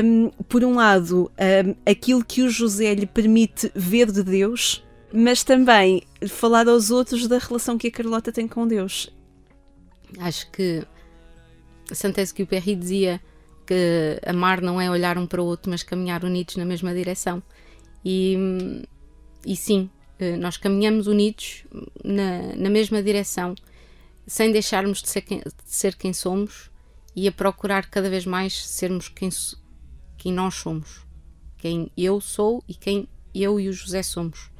um, 0.04 0.30
por 0.49 0.62
um 0.62 0.75
lado, 0.75 1.30
um, 1.66 1.75
aquilo 1.90 2.25
que 2.25 2.42
o 2.42 2.50
José 2.50 2.94
lhe 2.94 3.06
permite 3.06 3.70
ver 3.75 4.11
de 4.11 4.22
Deus, 4.22 4.84
mas 5.12 5.42
também 5.42 6.02
falar 6.28 6.68
aos 6.68 6.90
outros 6.90 7.26
da 7.26 7.38
relação 7.38 7.78
que 7.78 7.88
a 7.88 7.90
Carlota 7.90 8.30
tem 8.30 8.46
com 8.46 8.66
Deus. 8.66 9.11
Acho 10.18 10.50
que 10.50 10.84
Santésio 11.92 12.46
Perry 12.46 12.75
dizia 12.75 13.20
que 13.66 14.20
amar 14.26 14.61
não 14.61 14.80
é 14.80 14.90
olhar 14.90 15.16
um 15.16 15.26
para 15.26 15.42
o 15.42 15.46
outro, 15.46 15.70
mas 15.70 15.82
caminhar 15.82 16.25
unidos 16.25 16.56
na 16.56 16.64
mesma 16.64 16.94
direção. 16.94 17.42
E, 18.04 18.84
e 19.46 19.56
sim, 19.56 19.88
nós 20.38 20.57
caminhamos 20.57 21.07
unidos 21.07 21.64
na, 22.05 22.55
na 22.57 22.71
mesma 22.71 23.02
direção, 23.02 23.55
sem 24.26 24.52
deixarmos 24.52 25.02
de 25.02 25.09
ser, 25.09 25.23
quem, 25.23 25.38
de 25.38 25.52
ser 25.64 25.97
quem 25.97 26.12
somos 26.12 26.71
e 27.14 27.29
a 27.29 27.33
procurar 27.33 27.91
cada 27.91 28.09
vez 28.09 28.25
mais 28.25 28.67
sermos 28.67 29.09
quem, 29.09 29.29
quem 30.17 30.33
nós 30.33 30.55
somos, 30.55 31.05
quem 31.59 31.91
eu 31.97 32.21
sou 32.21 32.62
e 32.69 32.75
quem 32.75 33.09
eu 33.35 33.59
e 33.59 33.69
o 33.69 33.73
José 33.73 34.02
somos. 34.02 34.50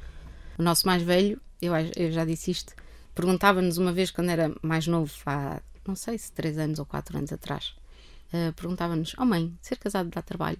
O 0.57 0.63
nosso 0.63 0.85
mais 0.85 1.01
velho, 1.01 1.41
eu, 1.61 1.73
eu 1.95 2.11
já 2.11 2.25
disse 2.25 2.51
isto, 2.51 2.73
perguntava-nos 3.15 3.77
uma 3.77 3.91
vez 3.91 4.11
quando 4.11 4.29
era 4.29 4.53
mais 4.61 4.87
novo, 4.87 5.11
há 5.25 5.61
não 5.87 5.95
sei 5.95 6.17
se 6.17 6.31
três 6.31 6.57
anos 6.57 6.79
ou 6.79 6.85
quatro 6.85 7.17
anos 7.17 7.31
atrás, 7.33 7.75
uh, 8.33 8.53
perguntava-nos: 8.53 9.15
Oh 9.17 9.25
mãe, 9.25 9.53
ser 9.61 9.77
casado 9.77 10.09
dá 10.09 10.21
trabalho? 10.21 10.59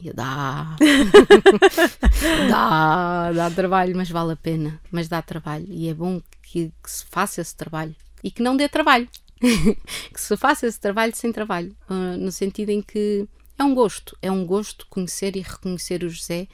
E 0.00 0.08
eu, 0.08 0.14
dá. 0.14 0.76
dá, 2.50 3.32
dá 3.32 3.50
trabalho, 3.50 3.96
mas 3.96 4.10
vale 4.10 4.32
a 4.32 4.36
pena. 4.36 4.80
Mas 4.90 5.08
dá 5.08 5.22
trabalho. 5.22 5.66
E 5.68 5.88
é 5.88 5.94
bom 5.94 6.20
que, 6.42 6.72
que 6.82 6.90
se 6.90 7.04
faça 7.06 7.40
esse 7.40 7.54
trabalho. 7.54 7.94
E 8.22 8.30
que 8.30 8.42
não 8.42 8.56
dê 8.56 8.68
trabalho. 8.68 9.08
que 9.40 10.20
se 10.20 10.36
faça 10.36 10.66
esse 10.66 10.80
trabalho 10.80 11.14
sem 11.14 11.32
trabalho. 11.32 11.76
Uh, 11.88 12.16
no 12.18 12.32
sentido 12.32 12.70
em 12.70 12.82
que 12.82 13.28
é 13.58 13.64
um 13.64 13.74
gosto. 13.74 14.16
É 14.20 14.30
um 14.30 14.44
gosto 14.44 14.86
conhecer 14.88 15.36
e 15.36 15.40
reconhecer 15.40 16.02
o 16.02 16.08
José. 16.08 16.48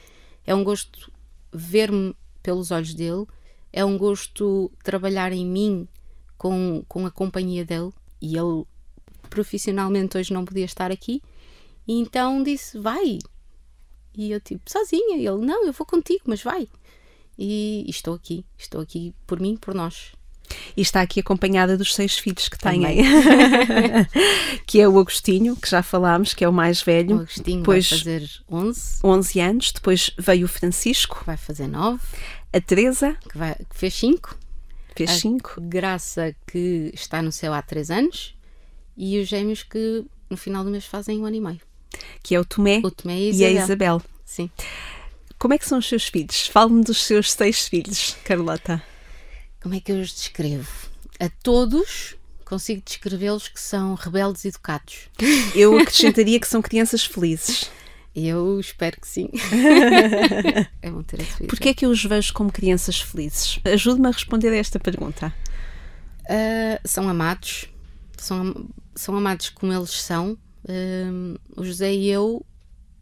É 0.45 0.53
um 0.53 0.63
gosto 0.63 1.11
ver-me 1.51 2.15
pelos 2.43 2.71
olhos 2.71 2.93
dele. 2.93 3.25
É 3.73 3.83
um 3.83 3.97
gosto 3.97 4.71
trabalhar 4.83 5.31
em 5.31 5.45
mim 5.45 5.87
com, 6.37 6.83
com 6.87 7.05
a 7.05 7.11
companhia 7.11 7.65
dele. 7.65 7.91
E 8.21 8.37
ele 8.37 8.65
profissionalmente 9.29 10.17
hoje 10.17 10.33
não 10.33 10.45
podia 10.45 10.65
estar 10.65 10.91
aqui. 10.91 11.21
E 11.87 11.99
então 11.99 12.43
disse: 12.43 12.77
Vai. 12.79 13.19
E 14.15 14.31
eu, 14.31 14.39
tipo, 14.39 14.69
sozinha. 14.69 15.17
E 15.17 15.27
ele: 15.27 15.45
Não, 15.45 15.65
eu 15.65 15.73
vou 15.73 15.85
contigo, 15.85 16.23
mas 16.25 16.41
vai. 16.43 16.67
E, 17.37 17.83
e 17.87 17.89
estou 17.89 18.13
aqui. 18.13 18.45
Estou 18.57 18.81
aqui 18.81 19.13
por 19.25 19.39
mim, 19.39 19.57
por 19.57 19.73
nós. 19.73 20.11
E 20.75 20.81
está 20.81 21.01
aqui 21.01 21.19
acompanhada 21.19 21.77
dos 21.77 21.95
seis 21.95 22.17
filhos 22.17 22.49
que 22.49 22.57
têm, 22.57 22.83
que 24.67 24.81
é 24.81 24.87
o 24.87 24.99
Agostinho, 24.99 25.55
que 25.55 25.69
já 25.69 25.81
falámos, 25.81 26.33
que 26.33 26.43
é 26.43 26.49
o 26.49 26.53
mais 26.53 26.81
velho. 26.81 27.17
O 27.17 27.19
Agostinho 27.21 27.59
depois, 27.59 27.89
vai 27.89 27.99
fazer 27.99 28.29
11. 28.49 28.99
11 29.03 29.39
anos. 29.39 29.71
Depois 29.71 30.11
veio 30.17 30.45
o 30.45 30.49
Francisco. 30.49 31.23
Vai 31.25 31.37
fazer 31.37 31.67
9. 31.67 32.01
A 32.53 32.61
Teresa. 32.61 33.15
Que, 33.29 33.37
vai, 33.37 33.55
que 33.55 33.75
fez 33.75 33.93
5. 33.95 34.37
Fez 34.95 35.11
5. 35.11 35.61
Graça, 35.61 36.35
que 36.45 36.91
está 36.93 37.21
no 37.21 37.31
céu 37.31 37.53
há 37.53 37.61
3 37.61 37.91
anos. 37.91 38.35
E 38.97 39.19
os 39.19 39.27
gêmeos, 39.27 39.63
que 39.63 40.05
no 40.29 40.37
final 40.37 40.63
do 40.63 40.69
mês 40.69 40.85
fazem 40.85 41.19
um 41.19 41.25
ano 41.25 41.35
e 41.37 41.41
meio. 41.41 41.70
Que 42.23 42.35
é 42.35 42.39
o 42.39 42.45
Tomé, 42.45 42.81
o 42.83 42.91
Tomé 42.91 43.19
e, 43.19 43.27
a 43.27 43.29
Isabel. 43.29 43.39
e 43.39 43.57
a 43.57 43.63
Isabel. 43.63 44.01
Sim. 44.25 44.49
Como 45.37 45.53
é 45.53 45.57
que 45.57 45.65
são 45.65 45.79
os 45.79 45.87
seus 45.87 46.07
filhos? 46.07 46.47
Fale-me 46.47 46.83
dos 46.83 47.03
seus 47.03 47.31
seis 47.31 47.67
filhos, 47.67 48.15
Carlota. 48.23 48.81
Como 49.61 49.75
é 49.75 49.79
que 49.79 49.91
eu 49.91 49.99
os 49.99 50.13
descrevo? 50.13 50.69
A 51.19 51.29
todos 51.43 52.15
consigo 52.45 52.81
descrevê-los 52.85 53.47
que 53.47 53.59
são 53.59 53.95
rebeldes 53.95 54.43
educados. 54.43 55.09
Eu 55.55 55.77
acrescentaria 55.79 56.39
que 56.39 56.47
são 56.47 56.61
crianças 56.61 57.05
felizes. 57.05 57.71
Eu 58.13 58.59
espero 58.59 58.99
que 58.99 59.07
sim. 59.07 59.29
é 60.81 60.91
bom 60.91 61.01
ter 61.01 61.21
esse 61.21 61.45
Porquê 61.45 61.69
é 61.69 61.73
que 61.73 61.85
eu 61.85 61.89
os 61.89 62.03
vejo 62.03 62.33
como 62.33 62.51
crianças 62.51 62.99
felizes? 62.99 63.57
Ajude-me 63.63 64.07
a 64.07 64.11
responder 64.11 64.49
a 64.49 64.57
esta 64.57 64.79
pergunta. 64.79 65.33
Uh, 66.23 66.79
são 66.83 67.07
amados, 67.07 67.69
são, 68.17 68.69
são 68.95 69.15
amados 69.15 69.49
como 69.49 69.71
eles 69.71 69.91
são. 69.91 70.37
Uh, 70.63 71.39
o 71.55 71.65
José 71.65 71.93
e 71.93 72.09
eu 72.09 72.45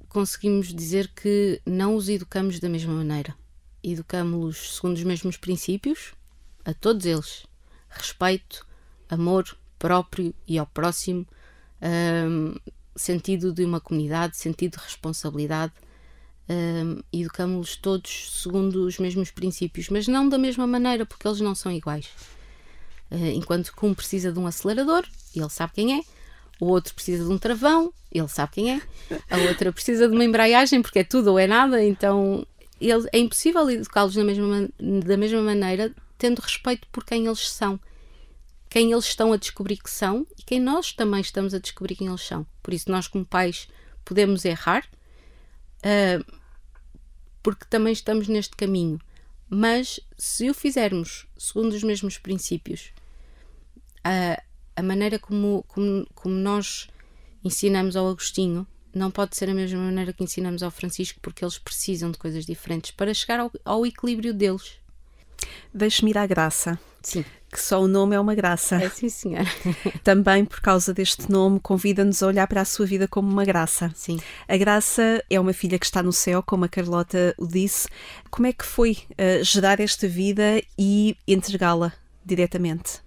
conseguimos 0.07 0.73
dizer 0.73 1.09
que 1.09 1.61
não 1.65 1.95
os 1.95 2.09
educamos 2.09 2.59
da 2.59 2.69
mesma 2.69 2.93
maneira. 2.93 3.35
Educamos-los 3.83 4.75
segundo 4.75 4.95
os 4.95 5.03
mesmos 5.03 5.37
princípios, 5.37 6.13
a 6.65 6.73
todos 6.73 7.05
eles: 7.05 7.45
respeito, 7.89 8.65
amor 9.09 9.57
próprio 9.77 10.33
e 10.45 10.57
ao 10.57 10.67
próximo, 10.67 11.25
sentido 12.95 13.53
de 13.53 13.63
uma 13.63 13.79
comunidade, 13.79 14.35
sentido 14.35 14.77
de 14.77 14.83
responsabilidade. 14.83 15.71
Educamos-los 17.13 17.77
todos 17.77 18.41
segundo 18.41 18.85
os 18.85 18.99
mesmos 18.99 19.31
princípios, 19.31 19.87
mas 19.87 20.07
não 20.07 20.27
da 20.27 20.37
mesma 20.37 20.67
maneira, 20.67 21.05
porque 21.05 21.25
eles 21.25 21.39
não 21.39 21.55
são 21.55 21.71
iguais. 21.71 22.07
Uh, 23.11 23.31
enquanto 23.33 23.73
que 23.73 23.85
um 23.85 23.93
precisa 23.93 24.31
de 24.31 24.37
um 24.37 24.45
acelerador, 24.45 25.03
ele 25.35 25.49
sabe 25.49 25.73
quem 25.73 25.99
é, 25.99 26.03
o 26.59 26.67
outro 26.67 26.93
precisa 26.93 27.25
de 27.25 27.31
um 27.31 27.37
travão, 27.37 27.93
ele 28.11 28.27
sabe 28.27 28.53
quem 28.53 28.75
é, 28.75 28.81
a 29.29 29.37
outra 29.49 29.71
precisa 29.71 30.07
de 30.07 30.13
uma 30.13 30.23
embreagem, 30.23 30.81
porque 30.81 30.99
é 30.99 31.03
tudo 31.03 31.31
ou 31.31 31.39
é 31.39 31.47
nada, 31.47 31.83
então 31.83 32.45
ele, 32.79 33.07
é 33.11 33.19
impossível 33.19 33.69
educá-los 33.69 34.15
da 34.15 34.23
mesma, 34.23 34.69
da 35.05 35.17
mesma 35.17 35.41
maneira, 35.41 35.93
tendo 36.17 36.39
respeito 36.39 36.87
por 36.91 37.05
quem 37.05 37.25
eles 37.25 37.49
são, 37.49 37.79
quem 38.69 38.91
eles 38.91 39.05
estão 39.05 39.33
a 39.33 39.37
descobrir 39.37 39.77
que 39.77 39.89
são 39.89 40.25
e 40.37 40.43
quem 40.43 40.59
nós 40.59 40.93
também 40.93 41.21
estamos 41.21 41.53
a 41.53 41.59
descobrir 41.59 41.95
quem 41.95 42.07
eles 42.07 42.21
são. 42.21 42.45
Por 42.61 42.73
isso, 42.73 42.91
nós, 42.91 43.07
como 43.07 43.25
pais, 43.25 43.67
podemos 44.05 44.45
errar, 44.45 44.85
uh, 45.79 46.39
porque 47.41 47.65
também 47.69 47.93
estamos 47.93 48.27
neste 48.27 48.55
caminho. 48.55 48.99
Mas 49.49 49.99
se 50.15 50.49
o 50.49 50.53
fizermos 50.53 51.25
segundo 51.35 51.73
os 51.73 51.83
mesmos 51.83 52.19
princípios, 52.19 52.91
a, 54.03 54.41
a 54.79 54.83
maneira 54.83 55.19
como, 55.19 55.63
como, 55.67 56.07
como 56.15 56.35
nós 56.35 56.87
ensinamos 57.43 57.95
ao 57.95 58.07
Agostinho 58.07 58.65
não 58.93 59.11
pode 59.11 59.35
ser 59.35 59.49
a 59.49 59.53
mesma 59.53 59.79
maneira 59.79 60.13
que 60.13 60.23
ensinamos 60.23 60.63
ao 60.63 60.71
Francisco, 60.71 61.19
porque 61.21 61.43
eles 61.43 61.57
precisam 61.57 62.11
de 62.11 62.17
coisas 62.17 62.45
diferentes 62.45 62.91
para 62.91 63.13
chegar 63.13 63.39
ao, 63.39 63.51
ao 63.63 63.85
equilíbrio 63.85 64.33
deles. 64.33 64.79
Deixe-me 65.73 66.11
ir 66.11 66.17
à 66.17 66.25
graça. 66.25 66.79
Sim. 67.01 67.23
Que 67.51 67.59
só 67.59 67.81
o 67.81 67.87
nome 67.87 68.15
é 68.15 68.19
uma 68.19 68.35
graça. 68.35 68.75
É 68.75 68.89
sim, 68.89 69.09
senhora. 69.09 69.47
Também 70.03 70.45
por 70.45 70.59
causa 70.59 70.93
deste 70.93 71.31
nome, 71.31 71.59
convida-nos 71.59 72.21
a 72.21 72.27
olhar 72.27 72.47
para 72.47 72.61
a 72.61 72.65
sua 72.65 72.85
vida 72.85 73.07
como 73.07 73.29
uma 73.29 73.45
graça. 73.45 73.91
Sim. 73.95 74.19
A 74.47 74.57
graça 74.57 75.23
é 75.29 75.39
uma 75.39 75.53
filha 75.53 75.79
que 75.79 75.85
está 75.85 76.03
no 76.03 76.11
céu, 76.11 76.43
como 76.43 76.65
a 76.65 76.69
Carlota 76.69 77.33
o 77.37 77.47
disse. 77.47 77.87
Como 78.29 78.47
é 78.47 78.53
que 78.53 78.65
foi 78.65 78.97
uh, 79.11 79.43
gerar 79.43 79.79
esta 79.79 80.07
vida 80.07 80.61
e 80.77 81.15
entregá-la 81.27 81.93
diretamente? 82.25 83.01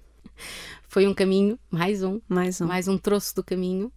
Foi 0.92 1.08
um 1.08 1.14
caminho, 1.14 1.58
mais 1.70 2.02
um. 2.02 2.20
Mais 2.28 2.60
um. 2.60 2.66
Mais 2.66 2.86
um 2.86 2.98
troço 2.98 3.34
do 3.36 3.42
caminho. 3.42 3.90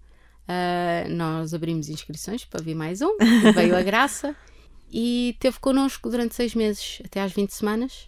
Uh, 0.47 1.10
nós 1.10 1.53
abrimos 1.53 1.89
inscrições 1.89 2.45
para 2.45 2.63
vir 2.63 2.73
mais 2.73 3.01
um. 3.01 3.17
veio 3.53 3.75
a 3.75 3.81
graça 3.81 4.34
e 4.89 5.36
teve 5.38 5.60
connosco 5.60 6.10
durante 6.10 6.36
seis 6.36 6.55
meses, 6.55 7.01
até 7.03 7.21
às 7.21 7.34
20 7.34 7.49
semanas 7.49 8.08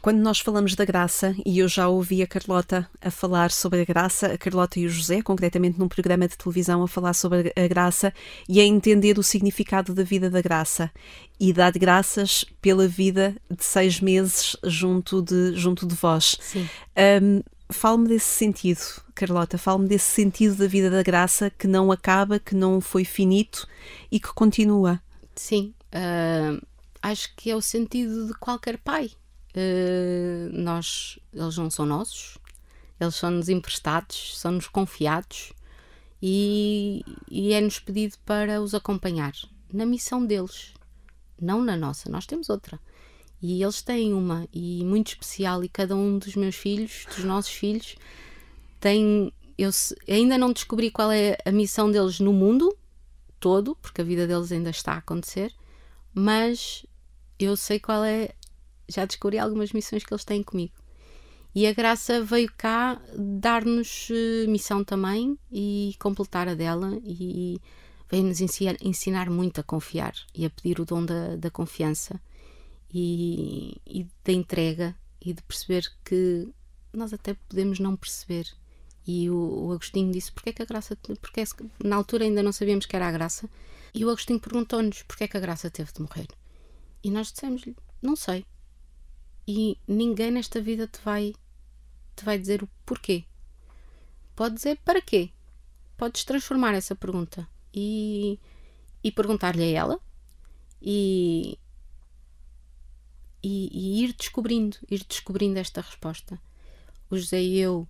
quando 0.00 0.18
nós 0.18 0.38
falamos 0.40 0.74
da 0.74 0.84
graça, 0.84 1.34
e 1.46 1.58
eu 1.58 1.68
já 1.68 1.88
ouvi 1.88 2.22
a 2.22 2.26
Carlota 2.26 2.88
a 3.00 3.10
falar 3.10 3.50
sobre 3.50 3.80
a 3.80 3.84
graça, 3.84 4.26
a 4.26 4.36
Carlota 4.36 4.78
e 4.78 4.86
o 4.86 4.88
José, 4.88 5.22
concretamente 5.22 5.78
num 5.78 5.88
programa 5.88 6.28
de 6.28 6.36
televisão, 6.36 6.82
a 6.82 6.88
falar 6.88 7.14
sobre 7.14 7.52
a 7.56 7.66
graça 7.66 8.12
e 8.48 8.60
a 8.60 8.64
entender 8.64 9.18
o 9.18 9.22
significado 9.22 9.94
da 9.94 10.02
vida 10.02 10.28
da 10.28 10.42
graça 10.42 10.90
e 11.40 11.52
dar 11.52 11.72
graças 11.72 12.44
pela 12.60 12.86
vida 12.86 13.34
de 13.50 13.64
seis 13.64 14.00
meses 14.00 14.56
junto 14.64 15.22
de, 15.22 15.54
junto 15.54 15.86
de 15.86 15.94
vós. 15.94 16.36
Sim. 16.38 16.68
Um, 17.22 17.42
Fale-me 17.74 18.08
desse 18.08 18.28
sentido, 18.28 18.80
Carlota, 19.14 19.58
fale-me 19.58 19.88
desse 19.88 20.06
sentido 20.06 20.54
da 20.56 20.66
vida 20.66 20.88
da 20.88 21.02
graça 21.02 21.50
que 21.50 21.66
não 21.66 21.90
acaba, 21.92 22.38
que 22.38 22.54
não 22.54 22.80
foi 22.80 23.04
finito 23.04 23.68
e 24.10 24.18
que 24.18 24.28
continua. 24.28 25.02
Sim, 25.34 25.74
uh, 25.92 26.64
acho 27.02 27.34
que 27.36 27.50
é 27.50 27.56
o 27.56 27.60
sentido 27.60 28.28
de 28.28 28.34
qualquer 28.34 28.78
pai 28.78 29.10
uh, 29.54 30.50
nós, 30.52 31.18
eles 31.32 31.56
não 31.56 31.68
são 31.68 31.84
nossos, 31.84 32.38
eles 32.98 33.16
são-nos 33.16 33.48
emprestados, 33.48 34.38
são-nos 34.38 34.68
confiados 34.68 35.52
e, 36.22 37.04
e 37.28 37.52
é-nos 37.52 37.80
pedido 37.80 38.16
para 38.24 38.62
os 38.62 38.72
acompanhar 38.72 39.32
na 39.72 39.84
missão 39.84 40.24
deles, 40.24 40.72
não 41.40 41.62
na 41.62 41.76
nossa. 41.76 42.08
Nós 42.08 42.24
temos 42.24 42.48
outra. 42.48 42.78
E 43.46 43.62
eles 43.62 43.82
têm 43.82 44.14
uma, 44.14 44.48
e 44.54 44.82
muito 44.86 45.08
especial, 45.08 45.62
e 45.62 45.68
cada 45.68 45.94
um 45.94 46.16
dos 46.16 46.34
meus 46.34 46.54
filhos, 46.54 47.04
dos 47.14 47.26
nossos 47.26 47.52
filhos, 47.52 47.94
tem. 48.80 49.30
Eu 49.58 49.68
ainda 50.08 50.38
não 50.38 50.50
descobri 50.50 50.90
qual 50.90 51.12
é 51.12 51.36
a 51.44 51.52
missão 51.52 51.90
deles 51.90 52.20
no 52.20 52.32
mundo 52.32 52.74
todo, 53.38 53.76
porque 53.82 54.00
a 54.00 54.04
vida 54.04 54.26
deles 54.26 54.50
ainda 54.50 54.70
está 54.70 54.94
a 54.94 54.96
acontecer, 54.96 55.52
mas 56.14 56.86
eu 57.38 57.54
sei 57.54 57.78
qual 57.78 58.02
é 58.02 58.30
já 58.88 59.04
descobri 59.04 59.38
algumas 59.38 59.72
missões 59.74 60.02
que 60.02 60.14
eles 60.14 60.24
têm 60.24 60.42
comigo. 60.42 60.72
E 61.54 61.66
a 61.66 61.72
Graça 61.74 62.24
veio 62.24 62.50
cá 62.56 62.98
dar-nos 63.14 64.08
uh, 64.08 64.48
missão 64.48 64.82
também 64.82 65.38
e 65.52 65.94
completar 65.98 66.48
a 66.48 66.54
dela 66.54 66.98
e 67.04 67.60
veio-nos 68.10 68.40
ensinar, 68.40 68.76
ensinar, 68.80 69.28
muito 69.28 69.60
a 69.60 69.62
confiar 69.62 70.14
e 70.34 70.46
a 70.46 70.50
pedir 70.50 70.80
o 70.80 70.86
dom 70.86 71.04
da, 71.04 71.36
da 71.36 71.50
confiança 71.50 72.18
e, 72.94 73.80
e 73.86 74.06
da 74.24 74.32
entrega 74.32 74.96
e 75.20 75.32
de 75.32 75.42
perceber 75.42 75.90
que 76.04 76.48
nós 76.92 77.12
até 77.12 77.34
podemos 77.34 77.80
não 77.80 77.96
perceber. 77.96 78.46
E 79.06 79.28
o, 79.28 79.66
o 79.66 79.72
Agostinho 79.72 80.12
disse: 80.12 80.32
Porquê 80.32 80.50
é 80.50 80.52
que 80.52 80.62
a 80.62 80.66
graça. 80.66 80.96
Porque 81.20 81.40
é, 81.40 81.44
na 81.82 81.96
altura 81.96 82.24
ainda 82.24 82.42
não 82.42 82.52
sabíamos 82.52 82.86
que 82.86 82.96
era 82.96 83.08
a 83.08 83.12
graça. 83.12 83.50
E 83.92 84.04
o 84.04 84.10
Agostinho 84.10 84.40
perguntou-nos: 84.40 85.02
Porquê 85.02 85.24
é 85.24 85.28
que 85.28 85.36
a 85.36 85.40
graça 85.40 85.70
teve 85.70 85.92
de 85.92 86.00
morrer? 86.00 86.28
E 87.02 87.10
nós 87.10 87.32
dissemos-lhe: 87.32 87.76
Não 88.00 88.16
sei 88.16 88.46
e 89.46 89.78
ninguém 89.86 90.30
nesta 90.30 90.60
vida 90.60 90.86
te 90.86 91.00
vai 91.04 91.34
te 92.16 92.24
vai 92.24 92.38
dizer 92.38 92.62
o 92.62 92.68
porquê. 92.86 93.24
Pode 94.36 94.54
dizer 94.54 94.78
para 94.84 95.00
quê. 95.02 95.30
Podes 95.96 96.24
transformar 96.24 96.74
essa 96.74 96.94
pergunta 96.94 97.48
e, 97.72 98.38
e 99.02 99.10
perguntar-lhe 99.10 99.62
a 99.62 99.66
ela 99.66 100.00
e, 100.80 101.58
e, 103.44 103.68
e, 103.70 104.04
ir 104.04 104.14
descobrindo, 104.14 104.78
ir 104.90 105.04
descobrindo 105.06 105.58
esta 105.58 105.82
resposta. 105.82 106.40
O 107.10 107.16
José 107.18 107.42
e 107.42 107.60
eu 107.60 107.86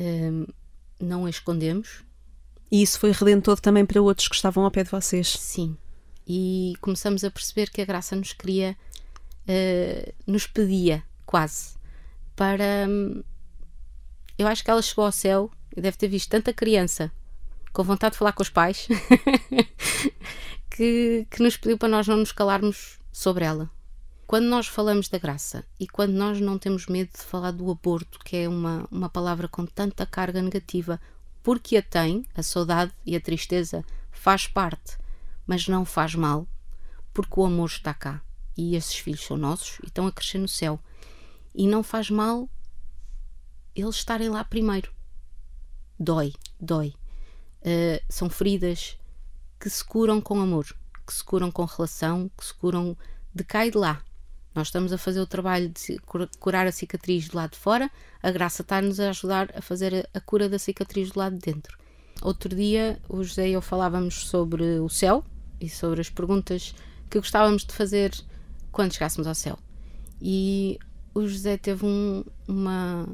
um, 0.00 0.46
não 1.00 1.24
a 1.24 1.30
escondemos, 1.30 2.02
E 2.70 2.82
isso 2.82 2.98
foi 2.98 3.12
redentor 3.12 3.60
também 3.60 3.86
para 3.86 4.02
outros 4.02 4.26
que 4.26 4.34
estavam 4.34 4.64
ao 4.64 4.70
pé 4.72 4.82
de 4.82 4.90
vocês. 4.90 5.28
Sim. 5.28 5.76
E 6.26 6.74
começamos 6.80 7.22
a 7.22 7.30
perceber 7.30 7.70
que 7.70 7.80
a 7.80 7.84
graça 7.84 8.16
nos 8.16 8.32
queria, 8.32 8.76
uh, 9.48 10.12
nos 10.26 10.48
pedia 10.48 11.04
quase 11.24 11.76
para. 12.34 12.88
Hum, 12.88 13.22
eu 14.36 14.48
acho 14.48 14.64
que 14.64 14.70
ela 14.70 14.82
chegou 14.82 15.04
ao 15.04 15.12
céu 15.12 15.50
e 15.76 15.80
deve 15.80 15.96
ter 15.96 16.08
visto 16.08 16.28
tanta 16.28 16.52
criança 16.52 17.12
com 17.72 17.84
vontade 17.84 18.12
de 18.14 18.18
falar 18.18 18.32
com 18.32 18.42
os 18.42 18.50
pais 18.50 18.88
que, 20.70 21.26
que 21.30 21.42
nos 21.42 21.56
pediu 21.56 21.78
para 21.78 21.88
nós 21.88 22.06
não 22.08 22.16
nos 22.16 22.32
calarmos 22.32 22.98
sobre 23.12 23.44
ela. 23.44 23.70
Quando 24.26 24.46
nós 24.46 24.66
falamos 24.66 25.08
da 25.08 25.18
graça 25.18 25.64
e 25.78 25.86
quando 25.86 26.12
nós 26.12 26.40
não 26.40 26.58
temos 26.58 26.86
medo 26.86 27.12
de 27.12 27.22
falar 27.22 27.52
do 27.52 27.70
aborto, 27.70 28.18
que 28.18 28.36
é 28.36 28.48
uma, 28.48 28.86
uma 28.90 29.08
palavra 29.08 29.46
com 29.46 29.64
tanta 29.64 30.04
carga 30.04 30.42
negativa, 30.42 31.00
porque 31.44 31.76
a 31.76 31.82
tem, 31.82 32.26
a 32.34 32.42
saudade 32.42 32.92
e 33.04 33.14
a 33.14 33.20
tristeza 33.20 33.84
faz 34.10 34.48
parte, 34.48 34.98
mas 35.46 35.68
não 35.68 35.84
faz 35.84 36.16
mal, 36.16 36.44
porque 37.14 37.38
o 37.38 37.44
amor 37.44 37.68
está 37.68 37.94
cá 37.94 38.20
e 38.56 38.74
esses 38.74 38.96
filhos 38.96 39.24
são 39.24 39.36
nossos 39.36 39.78
e 39.84 39.86
estão 39.86 40.08
a 40.08 40.12
crescer 40.12 40.38
no 40.38 40.48
céu. 40.48 40.80
E 41.54 41.68
não 41.68 41.84
faz 41.84 42.10
mal 42.10 42.48
eles 43.76 43.96
estarem 43.96 44.28
lá 44.28 44.42
primeiro. 44.42 44.92
Dói, 46.00 46.32
dói. 46.60 46.94
Uh, 47.60 48.02
são 48.08 48.28
feridas 48.28 48.98
que 49.60 49.70
se 49.70 49.84
curam 49.84 50.20
com 50.20 50.40
amor, 50.40 50.66
que 51.06 51.14
se 51.14 51.22
curam 51.22 51.50
com 51.50 51.64
relação, 51.64 52.30
que 52.36 52.44
se 52.44 52.54
curam 52.54 52.96
de 53.34 53.44
cá 53.44 53.66
e 53.66 53.70
de 53.70 53.78
lá. 53.78 54.02
Nós 54.56 54.68
estamos 54.68 54.90
a 54.90 54.96
fazer 54.96 55.20
o 55.20 55.26
trabalho 55.26 55.68
de 55.68 55.98
curar 56.40 56.66
a 56.66 56.72
cicatriz 56.72 57.28
do 57.28 57.36
lado 57.36 57.50
de 57.50 57.58
fora, 57.58 57.90
a 58.22 58.30
graça 58.30 58.62
está-nos 58.62 58.98
a 58.98 59.10
ajudar 59.10 59.50
a 59.54 59.60
fazer 59.60 60.08
a 60.14 60.20
cura 60.20 60.48
da 60.48 60.58
cicatriz 60.58 61.10
do 61.10 61.18
lado 61.18 61.34
de 61.34 61.52
dentro. 61.52 61.76
Outro 62.22 62.56
dia, 62.56 62.98
o 63.06 63.22
José 63.22 63.50
e 63.50 63.52
eu 63.52 63.60
falávamos 63.60 64.26
sobre 64.26 64.80
o 64.80 64.88
céu 64.88 65.22
e 65.60 65.68
sobre 65.68 66.00
as 66.00 66.08
perguntas 66.08 66.74
que 67.10 67.18
gostávamos 67.18 67.66
de 67.66 67.74
fazer 67.74 68.12
quando 68.72 68.94
chegássemos 68.94 69.26
ao 69.26 69.34
céu. 69.34 69.58
E 70.22 70.78
o 71.12 71.28
José 71.28 71.58
teve 71.58 71.84
um, 71.84 72.24
uma, 72.48 73.06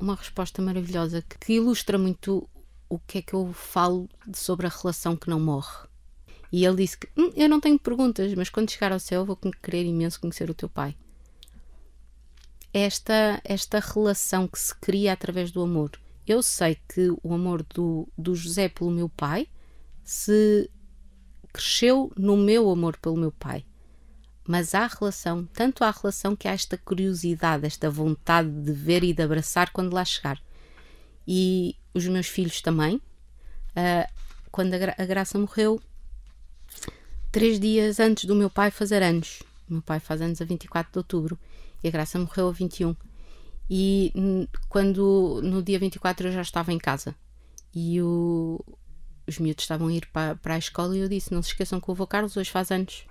uma 0.00 0.16
resposta 0.16 0.60
maravilhosa 0.60 1.22
que, 1.22 1.38
que 1.38 1.52
ilustra 1.52 1.98
muito 1.98 2.50
o 2.88 2.98
que 2.98 3.18
é 3.18 3.22
que 3.22 3.34
eu 3.34 3.52
falo 3.52 4.08
sobre 4.34 4.66
a 4.66 4.70
relação 4.70 5.16
que 5.16 5.30
não 5.30 5.38
morre. 5.38 5.88
E 6.52 6.64
ele 6.64 6.76
disse 6.76 6.98
que 6.98 7.08
hum, 7.16 7.32
eu 7.36 7.48
não 7.48 7.60
tenho 7.60 7.78
perguntas, 7.78 8.34
mas 8.34 8.48
quando 8.48 8.70
chegar 8.70 8.92
ao 8.92 8.98
céu 8.98 9.24
vou 9.24 9.36
querer 9.36 9.84
imenso 9.84 10.20
conhecer 10.20 10.50
o 10.50 10.54
teu 10.54 10.68
pai. 10.68 10.96
Esta, 12.72 13.40
esta 13.44 13.80
relação 13.80 14.46
que 14.46 14.58
se 14.58 14.74
cria 14.74 15.12
através 15.12 15.50
do 15.50 15.62
amor. 15.62 15.92
Eu 16.26 16.42
sei 16.42 16.78
que 16.88 17.10
o 17.22 17.34
amor 17.34 17.62
do, 17.62 18.08
do 18.16 18.34
José 18.34 18.68
pelo 18.68 18.90
meu 18.90 19.08
pai 19.08 19.48
se 20.04 20.70
cresceu 21.52 22.12
no 22.16 22.36
meu 22.36 22.70
amor 22.70 22.96
pelo 22.96 23.16
meu 23.16 23.32
pai. 23.32 23.64
Mas 24.46 24.74
há 24.74 24.86
relação, 24.86 25.46
tanto 25.52 25.84
há 25.84 25.90
relação 25.90 26.34
que 26.34 26.48
há 26.48 26.52
esta 26.52 26.76
curiosidade, 26.76 27.66
esta 27.66 27.90
vontade 27.90 28.50
de 28.50 28.72
ver 28.72 29.04
e 29.04 29.12
de 29.12 29.22
abraçar 29.22 29.70
quando 29.70 29.94
lá 29.94 30.04
chegar. 30.04 30.40
E 31.26 31.76
os 31.94 32.06
meus 32.06 32.26
filhos 32.26 32.60
também. 32.60 32.96
Uh, 32.96 34.12
quando 34.50 34.74
a, 34.74 34.78
Gra 34.78 34.94
a 34.98 35.04
Graça 35.04 35.38
morreu, 35.38 35.80
três 37.30 37.60
dias 37.60 38.00
antes 38.00 38.24
do 38.24 38.34
meu 38.34 38.50
pai 38.50 38.70
fazer 38.70 39.02
anos. 39.02 39.42
O 39.68 39.74
meu 39.74 39.82
pai 39.82 40.00
faz 40.00 40.20
anos 40.20 40.40
a 40.40 40.44
24 40.44 40.92
de 40.92 40.98
outubro 40.98 41.38
e 41.82 41.88
a 41.88 41.90
Graça 41.90 42.18
morreu 42.18 42.48
a 42.48 42.52
21. 42.52 42.94
E 43.68 44.12
quando 44.68 45.40
no 45.42 45.62
dia 45.62 45.78
24 45.78 46.28
eu 46.28 46.32
já 46.32 46.42
estava 46.42 46.72
em 46.72 46.78
casa 46.78 47.14
e 47.72 48.02
o, 48.02 48.60
os 49.26 49.38
miúdos 49.38 49.62
estavam 49.62 49.88
a 49.88 49.92
ir 49.92 50.06
para, 50.06 50.34
para 50.34 50.54
a 50.54 50.58
escola 50.58 50.96
e 50.96 51.00
eu 51.00 51.08
disse: 51.08 51.32
Não 51.32 51.42
se 51.42 51.50
esqueçam 51.50 51.80
que 51.80 51.88
o 51.88 51.92
avô 51.92 52.06
Carlos 52.06 52.36
hoje 52.36 52.50
faz 52.50 52.70
anos. 52.70 53.06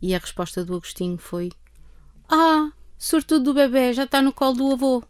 E 0.00 0.14
a 0.14 0.18
resposta 0.18 0.64
do 0.64 0.76
Agostinho 0.76 1.18
foi: 1.18 1.50
Ah, 2.28 2.70
sortudo 2.96 3.46
do 3.46 3.54
bebê, 3.54 3.92
já 3.92 4.04
está 4.04 4.22
no 4.22 4.32
colo 4.32 4.54
do 4.54 4.72
avô. 4.72 5.02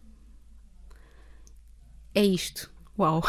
É 2.15 2.25
isto. 2.25 2.71
Uau! 2.99 3.23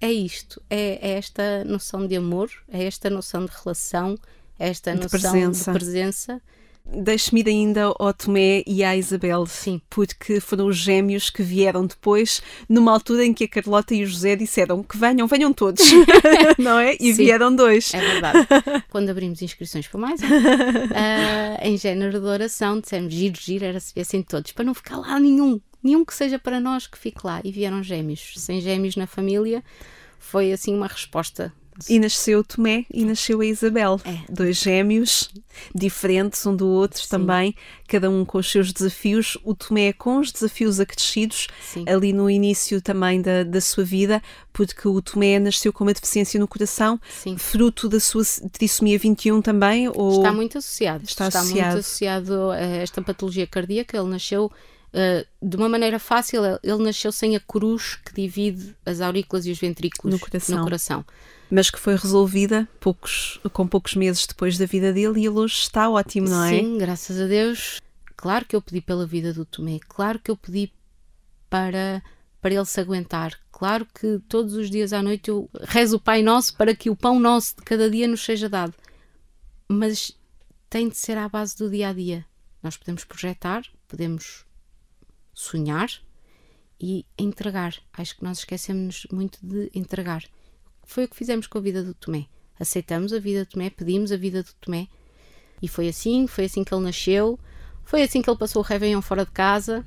É 0.00 0.12
isto, 0.12 0.62
é, 0.68 0.98
é, 1.00 1.18
esta 1.18 1.64
noção 1.64 2.06
de 2.06 2.16
amor, 2.16 2.50
é 2.68 2.84
esta 2.84 3.08
noção 3.08 3.44
de 3.44 3.52
relação, 3.62 4.16
é 4.58 4.68
esta 4.68 4.92
de 4.92 5.02
noção 5.02 5.20
presença. 5.20 5.72
de 5.72 5.78
presença. 5.78 6.42
Deixe-me 6.88 7.40
ir 7.40 7.48
ainda 7.48 7.92
ao 7.98 8.14
Tomé 8.14 8.62
e 8.64 8.84
à 8.84 8.96
Isabel, 8.96 9.44
Sim. 9.46 9.80
porque 9.90 10.38
foram 10.38 10.68
os 10.68 10.76
gêmeos 10.76 11.30
que 11.30 11.42
vieram 11.42 11.84
depois, 11.84 12.40
numa 12.68 12.92
altura 12.92 13.24
em 13.24 13.34
que 13.34 13.42
a 13.42 13.48
Carlota 13.48 13.92
e 13.92 14.04
o 14.04 14.06
José 14.06 14.36
disseram 14.36 14.84
que 14.84 14.96
venham, 14.96 15.26
venham 15.26 15.52
todos, 15.52 15.84
não 16.56 16.78
é? 16.78 16.94
E 17.00 17.12
Sim. 17.12 17.24
vieram 17.24 17.54
dois. 17.54 17.92
É 17.92 17.98
verdade. 17.98 18.46
Quando 18.88 19.10
abrimos 19.10 19.42
inscrições 19.42 19.88
para 19.88 19.98
mais, 19.98 20.20
uh, 20.20 20.24
em 21.60 21.76
género 21.76 22.20
de 22.20 22.26
oração, 22.26 22.78
dissemos 22.78 23.12
giro, 23.12 23.36
giro, 23.36 23.64
era 23.64 23.80
se 23.80 23.92
viessem 23.92 24.22
todos, 24.22 24.52
para 24.52 24.64
não 24.64 24.72
ficar 24.72 24.98
lá 24.98 25.18
nenhum, 25.18 25.60
nenhum 25.86 26.04
que 26.04 26.14
seja 26.14 26.38
para 26.38 26.60
nós 26.60 26.86
que 26.86 26.98
fique 26.98 27.20
lá. 27.24 27.40
E 27.44 27.52
vieram 27.52 27.82
gêmeos. 27.82 28.34
Sem 28.36 28.60
gêmeos 28.60 28.96
na 28.96 29.06
família, 29.06 29.62
foi 30.18 30.52
assim 30.52 30.74
uma 30.74 30.88
resposta. 30.88 31.52
E 31.88 31.98
nasceu 31.98 32.38
o 32.38 32.44
Tomé 32.44 32.86
e 32.90 33.04
nasceu 33.04 33.42
a 33.42 33.44
Isabel. 33.44 34.00
É. 34.02 34.20
Dois 34.32 34.56
gêmeos, 34.56 35.28
diferentes 35.74 36.44
um 36.46 36.56
do 36.56 36.66
outro 36.66 37.02
Sim. 37.02 37.08
também, 37.10 37.54
cada 37.86 38.08
um 38.08 38.24
com 38.24 38.38
os 38.38 38.50
seus 38.50 38.72
desafios. 38.72 39.36
O 39.44 39.54
Tomé 39.54 39.92
com 39.92 40.18
os 40.18 40.32
desafios 40.32 40.80
acrescidos, 40.80 41.48
Sim. 41.60 41.84
ali 41.86 42.14
no 42.14 42.30
início 42.30 42.80
também 42.80 43.20
da, 43.20 43.44
da 43.44 43.60
sua 43.60 43.84
vida, 43.84 44.22
porque 44.54 44.88
o 44.88 45.02
Tomé 45.02 45.38
nasceu 45.38 45.70
com 45.70 45.84
uma 45.84 45.92
deficiência 45.92 46.40
no 46.40 46.48
coração, 46.48 46.98
Sim. 47.10 47.36
fruto 47.36 47.90
da 47.90 48.00
sua 48.00 48.24
trissomia 48.50 48.98
21 48.98 49.42
também? 49.42 49.86
Ou... 49.94 50.16
Está 50.16 50.32
muito 50.32 50.56
associado. 50.56 51.04
Está 51.04 51.28
Está, 51.28 51.40
associado. 51.40 51.72
muito 51.72 51.80
associado 51.80 52.50
a 52.52 52.58
esta 52.58 53.02
patologia 53.02 53.46
cardíaca. 53.46 53.98
Ele 53.98 54.08
nasceu 54.08 54.50
uh, 54.92 55.26
de 55.46 55.56
uma 55.56 55.68
maneira 55.68 55.98
fácil. 55.98 56.42
Ele 56.62 56.82
nasceu 56.82 57.12
sem 57.12 57.36
a 57.36 57.40
cruz 57.40 57.96
que 57.96 58.14
divide 58.14 58.74
as 58.84 59.00
aurículas 59.00 59.46
e 59.46 59.50
os 59.50 59.58
ventrículos 59.58 60.14
No 60.14 60.20
coração. 60.20 60.58
No 60.58 60.64
coração. 60.64 61.04
mas 61.50 61.70
que 61.70 61.78
foi 61.78 61.96
resolvida 61.96 62.68
poucos, 62.80 63.40
com 63.52 63.66
poucos 63.66 63.94
meses 63.94 64.26
depois 64.26 64.58
da 64.58 64.66
vida 64.66 64.92
dele 64.92 65.20
e 65.20 65.26
ele 65.26 65.38
hoje 65.38 65.54
está 65.54 65.88
ótimo, 65.88 66.28
não 66.28 66.44
é? 66.44 66.58
Sim, 66.58 66.78
graças 66.78 67.20
a 67.20 67.26
Deus. 67.26 67.80
Claro 68.16 68.44
que 68.46 68.56
eu 68.56 68.62
pedi 68.62 68.80
pela 68.80 69.06
vida 69.06 69.32
do 69.32 69.44
Tomé. 69.44 69.78
Claro 69.88 70.18
que 70.18 70.30
eu 70.30 70.36
pedi 70.36 70.72
para, 71.50 72.02
para 72.40 72.54
ele 72.54 72.64
se 72.64 72.80
aguentar. 72.80 73.38
Claro 73.52 73.86
que 73.86 74.18
todos 74.28 74.54
os 74.54 74.70
dias 74.70 74.92
à 74.92 75.02
noite 75.02 75.28
eu 75.30 75.48
rezo 75.62 75.96
o 75.96 76.00
Pai 76.00 76.22
Nosso 76.22 76.56
para 76.56 76.74
que 76.74 76.90
o 76.90 76.96
pão 76.96 77.20
nosso 77.20 77.56
de 77.56 77.62
cada 77.62 77.90
dia 77.90 78.08
nos 78.08 78.24
seja 78.24 78.48
dado. 78.48 78.74
Mas 79.68 80.12
tem 80.68 80.88
de 80.88 80.96
ser 80.96 81.18
à 81.18 81.28
base 81.28 81.56
do 81.56 81.68
dia 81.70 81.88
a 81.88 81.92
dia. 81.92 82.24
Nós 82.62 82.76
podemos 82.76 83.04
projetar, 83.04 83.62
podemos 83.86 84.45
sonhar 85.36 85.88
e 86.80 87.04
entregar. 87.18 87.74
Acho 87.92 88.16
que 88.16 88.24
nós 88.24 88.38
esquecemos 88.38 89.06
muito 89.12 89.38
de 89.42 89.70
entregar. 89.74 90.24
Foi 90.82 91.04
o 91.04 91.08
que 91.08 91.14
fizemos 91.14 91.46
com 91.46 91.58
a 91.58 91.60
vida 91.60 91.84
do 91.84 91.94
Tomé. 91.94 92.26
Aceitamos 92.58 93.12
a 93.12 93.20
vida 93.20 93.44
do 93.44 93.50
Tomé, 93.50 93.68
pedimos 93.68 94.10
a 94.10 94.16
vida 94.16 94.42
do 94.42 94.52
Tomé 94.54 94.88
e 95.60 95.68
foi 95.68 95.88
assim, 95.88 96.26
foi 96.26 96.46
assim 96.46 96.64
que 96.64 96.74
ele 96.74 96.84
nasceu, 96.84 97.38
foi 97.84 98.02
assim 98.02 98.22
que 98.22 98.30
ele 98.30 98.38
passou 98.38 98.62
o 98.62 98.64
Réveillon 98.64 99.02
fora 99.02 99.26
de 99.26 99.30
casa, 99.30 99.86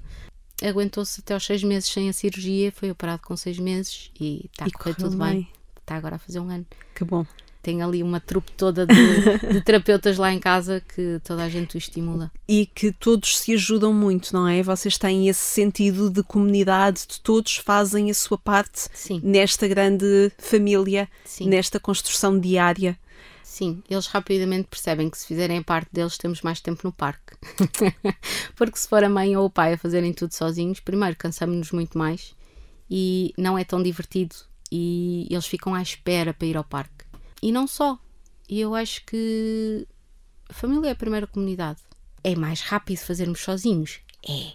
aguentou-se 0.64 1.20
até 1.20 1.34
aos 1.34 1.46
seis 1.46 1.64
meses 1.64 1.90
sem 1.90 2.10
a 2.10 2.14
cirurgia, 2.14 2.72
foi 2.72 2.92
operado 2.92 3.24
com 3.24 3.36
seis 3.36 3.58
meses 3.58 4.12
e 4.20 4.50
está 4.52 4.66
a 4.66 4.72
correr 4.72 4.96
tudo 4.96 5.18
bem. 5.18 5.34
bem. 5.34 5.52
Está 5.80 5.96
agora 5.96 6.18
a 6.18 6.20
fazer 6.20 6.40
um 6.40 6.50
ano. 6.50 6.66
Que 6.94 7.04
bom. 7.04 7.26
Tem 7.70 7.84
ali 7.84 8.02
uma 8.02 8.20
trupe 8.20 8.52
toda 8.54 8.84
de, 8.84 9.54
de 9.54 9.62
terapeutas 9.62 10.18
lá 10.18 10.34
em 10.34 10.40
casa 10.40 10.82
que 10.82 11.22
toda 11.24 11.44
a 11.44 11.50
gente 11.50 11.76
o 11.76 11.78
estimula. 11.78 12.32
E 12.48 12.66
que 12.66 12.92
todos 12.92 13.38
se 13.38 13.54
ajudam 13.54 13.94
muito, 13.94 14.34
não 14.34 14.48
é? 14.48 14.64
Vocês 14.64 14.98
têm 14.98 15.30
esse 15.30 15.40
sentido 15.40 16.10
de 16.10 16.24
comunidade, 16.24 17.06
de 17.08 17.22
todos 17.22 17.58
fazem 17.58 18.10
a 18.10 18.14
sua 18.16 18.40
parte 18.40 18.90
Sim, 18.92 19.22
nesta 19.24 19.68
grande 19.68 20.32
família, 20.40 21.08
sim. 21.24 21.48
nesta 21.48 21.80
construção 21.80 22.40
diária. 22.40 22.98
Sim, 23.44 23.84
eles 23.88 24.08
rapidamente 24.08 24.68
percebem 24.68 25.08
que 25.08 25.18
se 25.20 25.28
fizerem 25.28 25.60
a 25.60 25.64
parte 25.64 25.90
deles 25.92 26.18
temos 26.18 26.42
mais 26.42 26.60
tempo 26.60 26.82
no 26.84 26.92
parque. 26.92 27.38
Porque 28.58 28.80
se 28.80 28.88
for 28.88 29.04
a 29.04 29.10
mãe 29.10 29.38
ou 29.38 29.46
o 29.46 29.50
pai 29.52 29.74
a 29.74 29.78
fazerem 29.78 30.12
tudo 30.12 30.34
sozinhos, 30.34 30.80
primeiro 30.80 31.16
cansamos-nos 31.16 31.72
muito 31.72 31.96
mais 31.96 32.34
e 32.90 33.32
não 33.38 33.56
é 33.56 33.64
tão 33.64 33.84
divertido 33.84 34.36
e 34.72 35.28
eles 35.30 35.46
ficam 35.46 35.76
à 35.76 35.84
espera 35.84 36.34
para 36.34 36.48
ir 36.48 36.58
ao 36.58 36.64
parque. 36.64 36.99
E 37.42 37.52
não 37.52 37.68
só. 37.68 37.98
E 38.48 38.60
eu 38.60 38.74
acho 38.76 39.06
que 39.06 39.88
a 40.50 40.54
família 40.54 40.90
é 40.90 40.92
a 40.92 40.96
primeira 40.96 41.28
comunidade. 41.28 41.80
É 42.24 42.36
mais 42.36 42.62
rápido 42.62 42.98
fazermos 42.98 43.42
sozinhos? 43.42 44.00
É. 44.28 44.54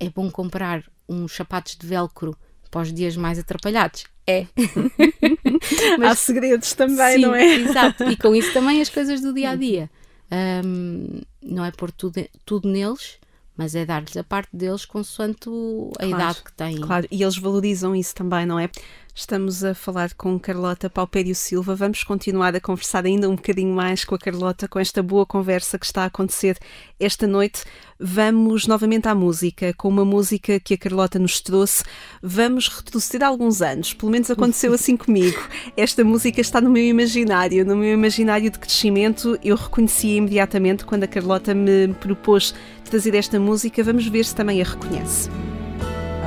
É 0.00 0.10
bom 0.10 0.30
comprar 0.30 0.84
uns 1.08 1.32
sapatos 1.34 1.76
de 1.76 1.86
velcro 1.86 2.36
para 2.70 2.82
os 2.82 2.92
dias 2.92 3.16
mais 3.16 3.38
atrapalhados? 3.38 4.04
É. 4.26 4.46
Há 6.04 6.14
segredos 6.14 6.72
também, 6.74 7.16
Sim, 7.16 7.22
não 7.22 7.34
é? 7.34 7.54
Exato. 7.54 8.04
E 8.04 8.16
com 8.16 8.34
isso 8.34 8.52
também 8.52 8.80
as 8.80 8.88
coisas 8.88 9.20
do 9.20 9.32
dia 9.32 9.50
a 9.50 9.56
dia. 9.56 9.90
Ahm, 10.30 11.22
não 11.42 11.64
é 11.64 11.70
pôr 11.70 11.90
tudo, 11.90 12.26
tudo 12.44 12.68
neles, 12.68 13.18
mas 13.58 13.74
é 13.74 13.84
dar-lhes 13.84 14.16
a 14.16 14.22
parte 14.22 14.56
deles 14.56 14.86
consoante 14.86 15.50
a 15.98 16.06
Claro, 16.06 16.14
idade 16.14 16.42
que 16.44 16.52
têm. 16.52 16.80
Claro, 16.80 17.08
e 17.10 17.22
eles 17.22 17.36
valorizam 17.36 17.94
isso 17.94 18.14
também, 18.14 18.46
não 18.46 18.58
é? 18.58 18.70
Estamos 19.14 19.64
a 19.64 19.74
falar 19.74 20.14
com 20.14 20.38
Carlota 20.38 20.88
Paupério 20.88 21.34
Silva. 21.34 21.74
Vamos 21.74 22.04
continuar 22.04 22.54
a 22.54 22.60
conversar 22.60 23.04
ainda 23.04 23.28
um 23.28 23.34
bocadinho 23.34 23.74
mais 23.74 24.04
com 24.04 24.14
a 24.14 24.18
Carlota, 24.18 24.68
com 24.68 24.78
esta 24.78 25.02
boa 25.02 25.26
conversa 25.26 25.76
que 25.76 25.84
está 25.84 26.04
a 26.04 26.06
acontecer 26.06 26.56
esta 27.00 27.26
noite. 27.26 27.64
Vamos 27.98 28.68
novamente 28.68 29.08
à 29.08 29.16
música, 29.16 29.74
com 29.74 29.88
uma 29.88 30.04
música 30.04 30.60
que 30.60 30.74
a 30.74 30.78
Carlota 30.78 31.18
nos 31.18 31.40
trouxe. 31.40 31.82
Vamos 32.22 32.68
retroceder 32.68 33.26
alguns 33.26 33.60
anos, 33.60 33.92
pelo 33.92 34.12
menos 34.12 34.30
aconteceu 34.30 34.72
assim 34.72 34.94
comigo. 34.96 35.36
Esta 35.76 36.04
música 36.04 36.40
está 36.40 36.60
no 36.60 36.70
meu 36.70 36.84
imaginário, 36.84 37.66
no 37.66 37.74
meu 37.74 37.92
imaginário 37.92 38.52
de 38.52 38.58
crescimento. 38.60 39.36
Eu 39.42 39.56
reconhecia 39.56 40.16
imediatamente 40.16 40.84
quando 40.84 41.02
a 41.02 41.08
Carlota 41.08 41.52
me 41.54 41.88
propôs 41.94 42.54
trazer 42.88 43.14
esta 43.14 43.38
música. 43.38 43.82
Vamos 43.82 44.06
ver 44.06 44.24
se 44.24 44.34
também 44.34 44.60
a 44.60 44.64
reconhece. 44.64 45.30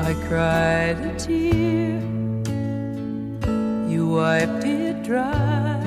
I 0.04 0.14
cried 0.28 0.98
a 1.06 1.14
tear, 1.18 2.02
you 3.88 4.16
wiped 4.16 4.66
it 4.66 5.04
dry. 5.04 5.80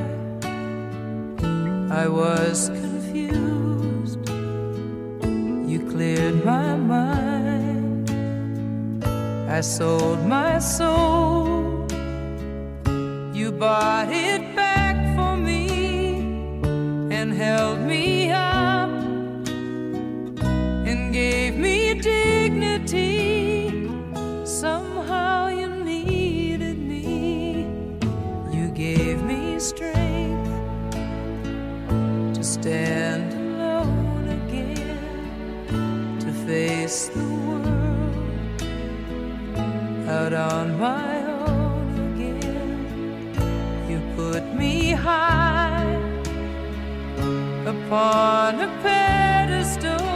I 1.91 2.09
was 2.09 2.71
confused, 2.71 4.19
you 5.67 5.81
cleared 5.91 6.45
my 6.45 6.77
mind. 6.77 8.11
I 9.49 9.61
sold 9.61 10.25
my 10.27 10.59
soul, 10.59 11.87
you 13.33 13.53
bought 13.53 14.11
it 14.11 14.55
back 14.55 14.97
for 15.17 15.37
me 15.37 16.21
and 17.11 17.33
held 17.33 17.81
me 17.81 18.33
up 18.33 18.74
gave 21.15 21.55
me 21.57 21.95
dignity. 21.95 23.71
Somehow 24.45 25.47
you 25.47 25.69
needed 25.69 26.77
me. 26.77 27.69
You 28.53 28.67
gave 28.75 29.23
me 29.23 29.61
strength 29.61 30.51
to 32.35 32.43
stand 32.43 33.33
alone 33.33 34.27
again, 34.41 36.19
to 36.19 36.33
face 36.49 37.07
the 37.11 37.29
world 37.47 38.63
out 40.09 40.33
on 40.33 40.77
my 40.81 41.15
own 41.47 41.87
again. 42.09 42.81
You 43.89 43.99
put 44.17 44.53
me 44.53 44.91
high 44.91 45.95
upon 47.73 48.61
a 48.67 48.69
pedestal 48.83 50.14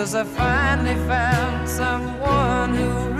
Cause 0.00 0.14
I 0.14 0.24
finally 0.24 0.94
found 1.06 1.68
someone 1.68 2.74
who 2.74 3.19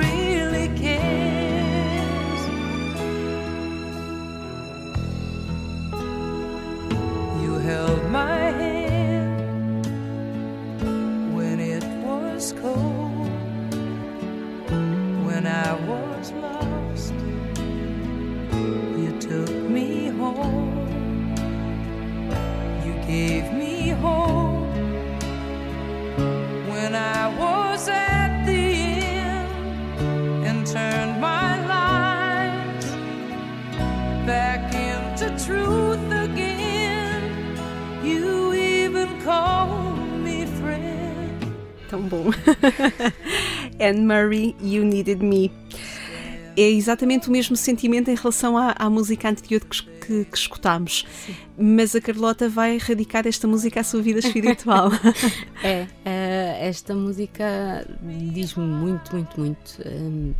Tão 41.91 42.03
bom. 42.03 42.31
Anne 43.81 44.01
Murray, 44.01 44.55
You 44.63 44.85
Needed 44.85 45.25
Me. 45.25 45.51
É 46.57 46.63
exatamente 46.63 47.29
o 47.29 47.33
mesmo 47.33 47.57
sentimento 47.57 48.09
em 48.09 48.15
relação 48.15 48.57
à, 48.57 48.75
à 48.79 48.89
música 48.89 49.29
anterior 49.29 49.61
que, 49.61 49.83
que, 49.83 50.25
que 50.25 50.39
escutámos. 50.39 51.05
Mas 51.59 51.97
a 51.97 52.01
Carlota 52.01 52.49
vai 52.49 52.79
radicar 52.79 53.27
esta 53.27 53.49
música 53.49 53.81
à 53.81 53.85
sua 53.85 54.01
vida 54.01 54.21
espiritual. 54.21 54.91
É, 55.65 55.87
eh, 56.07 56.59
esta 56.69 56.95
música 56.95 57.85
diz-me 58.01 58.65
muito, 58.65 59.13
muito, 59.13 59.41
muito. 59.41 59.83
Hum, 59.85 60.33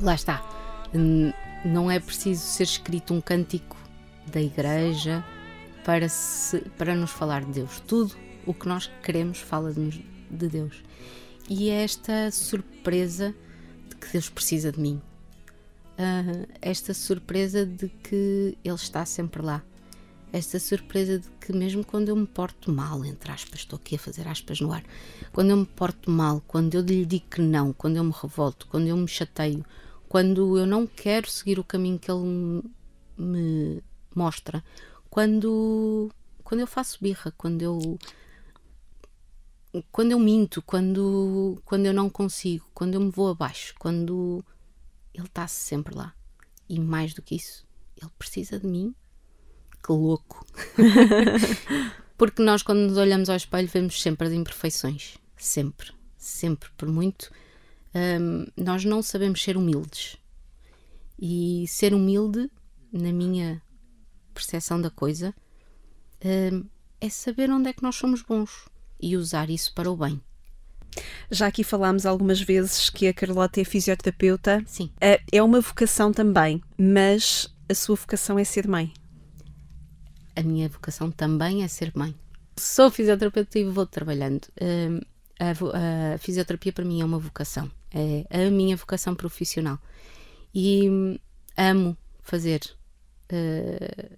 lá 0.00 0.14
está. 0.14 0.42
Não 1.64 1.90
é 1.90 1.98
preciso 1.98 2.40
ser 2.40 2.62
escrito 2.62 3.12
um 3.12 3.20
cântico 3.20 3.76
da 4.26 4.40
igreja 4.40 5.24
para, 5.84 6.08
se, 6.08 6.60
para 6.78 6.94
nos 6.94 7.10
falar 7.10 7.44
de 7.44 7.52
Deus. 7.52 7.80
Tudo 7.80 8.14
o 8.46 8.54
que 8.54 8.68
nós 8.68 8.88
queremos 9.02 9.38
fala-nos 9.38 9.98
de 10.30 10.48
Deus. 10.48 10.82
E 11.48 11.70
é 11.70 11.82
esta 11.82 12.30
surpresa 12.30 13.34
de 13.88 13.96
que 13.96 14.12
Deus 14.12 14.28
precisa 14.28 14.70
de 14.70 14.80
mim. 14.80 15.00
Ah, 15.96 16.46
esta 16.60 16.94
surpresa 16.94 17.66
de 17.66 17.88
que 17.88 18.56
Ele 18.64 18.74
está 18.74 19.04
sempre 19.06 19.42
lá. 19.42 19.62
Esta 20.32 20.60
surpresa 20.60 21.18
de 21.18 21.28
que, 21.40 21.52
mesmo 21.52 21.84
quando 21.84 22.10
eu 22.10 22.16
me 22.16 22.26
porto 22.26 22.70
mal, 22.70 23.02
entre 23.04 23.32
aspas, 23.32 23.60
estou 23.60 23.78
aqui 23.78 23.96
a 23.96 23.98
fazer 23.98 24.28
aspas 24.28 24.60
no 24.60 24.72
ar, 24.72 24.84
quando 25.32 25.50
eu 25.50 25.56
me 25.56 25.64
porto 25.64 26.10
mal, 26.10 26.42
quando 26.46 26.74
eu 26.74 26.82
lhe 26.82 27.06
digo 27.06 27.24
que 27.30 27.40
não, 27.40 27.72
quando 27.72 27.96
eu 27.96 28.04
me 28.04 28.12
revolto, 28.12 28.66
quando 28.66 28.86
eu 28.86 28.96
me 28.96 29.08
chateio, 29.08 29.64
quando 30.06 30.58
eu 30.58 30.66
não 30.66 30.86
quero 30.86 31.30
seguir 31.30 31.58
o 31.58 31.64
caminho 31.64 31.98
que 31.98 32.10
Ele 32.10 32.62
me 33.16 33.82
mostra, 34.14 34.62
quando, 35.08 36.10
quando 36.44 36.60
eu 36.60 36.66
faço 36.66 36.98
birra, 37.00 37.32
quando 37.36 37.62
eu 37.62 37.98
quando 39.92 40.12
eu 40.12 40.18
minto, 40.18 40.62
quando, 40.62 41.60
quando 41.64 41.86
eu 41.86 41.92
não 41.92 42.08
consigo, 42.08 42.66
quando 42.72 42.94
eu 42.94 43.00
me 43.00 43.10
vou 43.10 43.28
abaixo, 43.28 43.74
quando 43.78 44.44
ele 45.12 45.26
está 45.26 45.46
sempre 45.46 45.94
lá. 45.94 46.14
E 46.68 46.78
mais 46.78 47.14
do 47.14 47.22
que 47.22 47.34
isso, 47.34 47.66
ele 47.96 48.10
precisa 48.18 48.58
de 48.58 48.66
mim. 48.66 48.94
Que 49.82 49.92
louco! 49.92 50.44
Porque 52.16 52.42
nós, 52.42 52.62
quando 52.62 52.80
nos 52.80 52.96
olhamos 52.96 53.30
ao 53.30 53.36
espelho, 53.36 53.68
vemos 53.68 54.00
sempre 54.02 54.26
as 54.26 54.32
imperfeições. 54.32 55.16
Sempre, 55.36 55.92
sempre, 56.16 56.68
por 56.76 56.88
muito. 56.88 57.30
hum, 57.94 58.46
nós 58.56 58.84
não 58.84 59.02
sabemos 59.02 59.42
ser 59.42 59.56
humildes. 59.56 60.16
E 61.18 61.64
ser 61.68 61.94
humilde, 61.94 62.50
na 62.92 63.12
minha 63.12 63.62
percepção 64.34 64.80
da 64.80 64.90
coisa, 64.90 65.34
hum, 66.24 66.64
é 67.00 67.08
saber 67.08 67.50
onde 67.50 67.68
é 67.70 67.72
que 67.72 67.82
nós 67.82 67.94
somos 67.96 68.22
bons 68.22 68.68
e 69.00 69.16
usar 69.16 69.50
isso 69.50 69.72
para 69.74 69.90
o 69.90 69.96
bem. 69.96 70.20
Já 71.30 71.46
aqui 71.46 71.62
falámos 71.62 72.06
algumas 72.06 72.40
vezes 72.40 72.90
que 72.90 73.06
a 73.06 73.14
Carlota 73.14 73.60
é 73.60 73.64
fisioterapeuta. 73.64 74.62
Sim. 74.66 74.90
Eh, 75.00 75.20
É 75.30 75.42
uma 75.42 75.60
vocação 75.60 76.12
também, 76.12 76.62
mas 76.76 77.54
a 77.68 77.74
sua 77.74 77.96
vocação 77.96 78.38
é 78.38 78.44
ser 78.44 78.66
mãe. 78.66 78.92
a 80.34 80.42
minha 80.42 80.68
vocação 80.68 81.10
também 81.10 81.62
é 81.64 81.68
ser 81.68 81.92
mãe. 81.94 82.14
Sou 82.56 82.90
fisioterapeuta 82.90 83.58
e 83.58 83.64
vou 83.64 83.86
trabalhando. 83.86 84.46
Hum, 84.60 85.00
a, 85.40 86.18
fisioterapia 86.18 86.72
para 86.72 86.84
mim 86.84 87.00
é 87.00 87.04
uma 87.04 87.18
vocação, 87.18 87.70
é 87.92 88.46
a 88.46 88.50
minha 88.50 88.76
vocação 88.76 89.14
profissional. 89.14 89.78
E 90.54 90.88
hum, 90.88 91.18
amo 91.56 91.96
fazer 92.22 92.60
eh, 93.28 94.10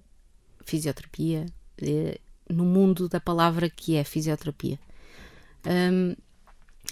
fisioterapia 0.64 1.46
eh, 1.82 2.18
no 2.50 2.64
mundo 2.64 3.08
da 3.08 3.20
palavra 3.20 3.70
que 3.70 3.96
é 3.96 4.04
fisioterapia. 4.04 4.78
Hum, 5.66 6.14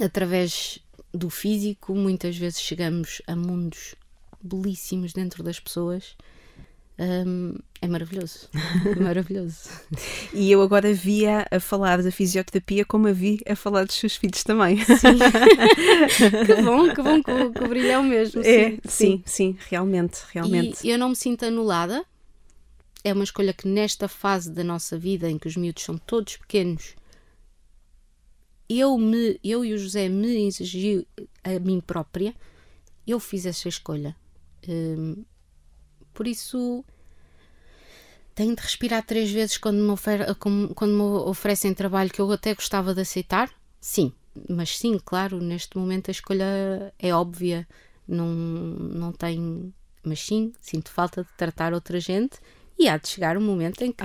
através 0.01 0.79
do 1.12 1.31
físico, 1.31 1.94
muitas 1.94 2.37
vezes 2.37 2.61
chegamos 2.61 3.21
a 3.27 3.35
mundos 3.35 3.94
belíssimos 4.42 5.12
dentro 5.12 5.42
das 5.42 5.59
pessoas. 5.59 6.16
hum, 6.99 7.55
é 7.81 7.87
maravilhoso. 7.88 8.49
É 8.97 9.01
maravilhoso. 9.01 9.68
E 10.35 10.51
eu 10.53 10.61
agora 10.62 10.92
via 10.92 11.47
a 11.51 11.59
falar 11.59 12.03
da 12.03 12.11
fisioterapia 12.11 12.85
como 12.85 13.09
a 13.09 13.12
vi 13.12 13.40
a 13.49 13.57
falar 13.57 13.85
dos 13.87 13.94
seus 13.97 14.14
filhos 14.16 14.44
também. 14.44 14.77
que 16.47 16.62
bom, 16.62 16.92
que 16.94 17.03
bom 17.03 17.23
que, 17.23 17.31
o- 17.31 17.53
que 17.53 17.64
o 17.64 17.68
brilho 17.68 17.90
é 17.90 17.99
o 17.99 18.03
mesmo. 18.05 18.40
É, 18.42 18.44
sim, 18.44 18.79
sim, 18.85 19.23
sim, 19.25 19.57
realmente, 19.71 20.21
realmente. 20.33 20.87
E 20.87 20.90
eu 20.90 20.99
não 20.99 21.11
me 21.11 21.16
sinto 21.16 21.44
anulada. 21.44 22.05
É 23.04 23.12
uma 23.12 23.24
escolha 23.24 23.52
que 23.52 23.68
nesta 23.68 24.08
fase 24.08 24.50
da 24.50 24.64
nossa 24.64 24.98
vida 24.98 25.30
em 25.30 25.38
que 25.38 25.48
os 25.48 25.56
miúdos 25.56 25.84
são 25.84 25.96
todos 25.96 26.37
pequenos, 26.37 26.94
eu, 28.68 28.98
me, 28.98 29.38
eu 29.42 29.64
e 29.64 29.72
o 29.72 29.78
José 29.78 30.08
me 30.08 30.46
exigi 30.46 31.06
a 31.42 31.58
mim 31.58 31.80
própria, 31.80 32.34
eu 33.06 33.18
fiz 33.18 33.46
essa 33.46 33.68
escolha. 33.68 34.14
Hum, 34.68 35.24
por 36.12 36.26
isso 36.26 36.84
tenho 38.34 38.54
de 38.54 38.62
respirar 38.62 39.04
três 39.04 39.30
vezes 39.30 39.56
quando 39.58 39.78
me, 39.82 39.90
ofer- 39.90 40.34
quando 40.37 40.92
me 40.92 41.02
oferecem 41.02 41.74
trabalho 41.74 42.11
que 42.11 42.20
eu 42.20 42.30
até 42.30 42.54
gostava 42.54 42.94
de 42.94 43.00
aceitar. 43.00 43.50
Sim, 43.80 44.12
mas 44.48 44.76
sim, 44.78 44.98
claro, 45.04 45.40
neste 45.40 45.76
momento 45.78 46.08
a 46.08 46.12
escolha 46.12 46.92
é 46.98 47.14
óbvia. 47.14 47.66
Não, 48.06 48.26
não 48.26 49.12
tem. 49.12 49.72
Mas 50.02 50.20
sim, 50.20 50.52
sinto 50.61 50.90
falta 50.90 51.22
de 51.24 51.28
tratar 51.37 51.74
outra 51.74 51.98
gente 52.00 52.38
e 52.79 52.88
há 52.88 52.97
de 52.97 53.09
chegar 53.09 53.37
um 53.37 53.41
momento 53.41 53.83
em 53.83 53.91
que, 53.91 54.05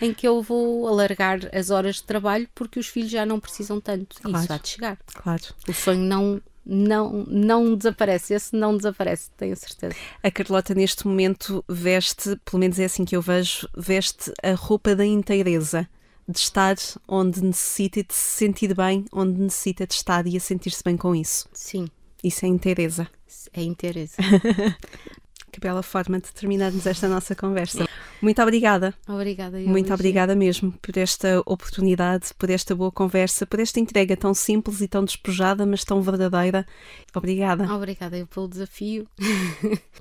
em 0.00 0.14
que 0.14 0.26
eu 0.26 0.40
vou 0.42 0.88
alargar 0.88 1.40
as 1.52 1.68
horas 1.70 1.96
de 1.96 2.04
trabalho 2.04 2.48
porque 2.54 2.78
os 2.78 2.86
filhos 2.88 3.10
já 3.10 3.26
não 3.26 3.38
precisam 3.38 3.80
tanto. 3.80 4.16
Claro. 4.22 4.42
Isso 4.42 4.52
há 4.52 4.58
de 4.58 4.68
chegar. 4.68 4.98
Claro. 5.14 5.42
O 5.68 5.72
sonho 5.74 6.00
não, 6.00 6.42
não, 6.64 7.24
não 7.28 7.76
desaparece. 7.76 8.32
Esse 8.32 8.56
não 8.56 8.74
desaparece, 8.76 9.30
tenho 9.36 9.54
certeza. 9.54 9.94
A 10.22 10.30
Carlota, 10.30 10.74
neste 10.74 11.06
momento, 11.06 11.62
veste, 11.68 12.36
pelo 12.44 12.60
menos 12.60 12.78
é 12.78 12.86
assim 12.86 13.04
que 13.04 13.14
eu 13.14 13.20
vejo, 13.20 13.68
veste 13.76 14.32
a 14.42 14.52
roupa 14.52 14.96
da 14.96 15.04
inteireza. 15.04 15.86
De 16.26 16.38
estar 16.38 16.76
onde 17.06 17.44
necessita 17.44 18.00
e 18.00 18.02
de 18.02 18.14
se 18.14 18.38
sentir 18.38 18.74
bem 18.74 19.04
onde 19.12 19.38
necessita 19.38 19.86
de 19.86 19.92
estar 19.92 20.26
e 20.26 20.38
a 20.38 20.40
sentir-se 20.40 20.82
bem 20.82 20.96
com 20.96 21.14
isso. 21.14 21.46
Sim, 21.52 21.86
Isso 22.22 22.46
é 22.46 22.48
inteireza. 22.48 23.06
é 23.52 23.62
interesse. 23.62 24.16
Que 25.54 25.60
bela 25.60 25.84
forma 25.84 26.18
de 26.18 26.32
terminarmos 26.32 26.84
esta 26.84 27.06
nossa 27.06 27.32
conversa. 27.32 27.86
Muito 28.24 28.40
obrigada. 28.40 28.94
Obrigada. 29.06 29.60
eu, 29.60 29.68
Muito 29.68 29.92
obrigada 29.92 30.34
mesmo 30.34 30.72
por 30.80 30.96
esta 30.96 31.40
oportunidade, 31.44 32.32
por 32.38 32.48
esta 32.48 32.74
boa 32.74 32.90
conversa, 32.90 33.44
por 33.46 33.60
esta 33.60 33.78
entrega 33.78 34.16
tão 34.16 34.32
simples 34.32 34.80
e 34.80 34.88
tão 34.88 35.04
despojada, 35.04 35.66
mas 35.66 35.84
tão 35.84 36.00
verdadeira. 36.00 36.66
Obrigada. 37.14 37.70
Obrigada 37.72 38.16
eu 38.16 38.26
pelo 38.26 38.48
desafio. 38.48 39.06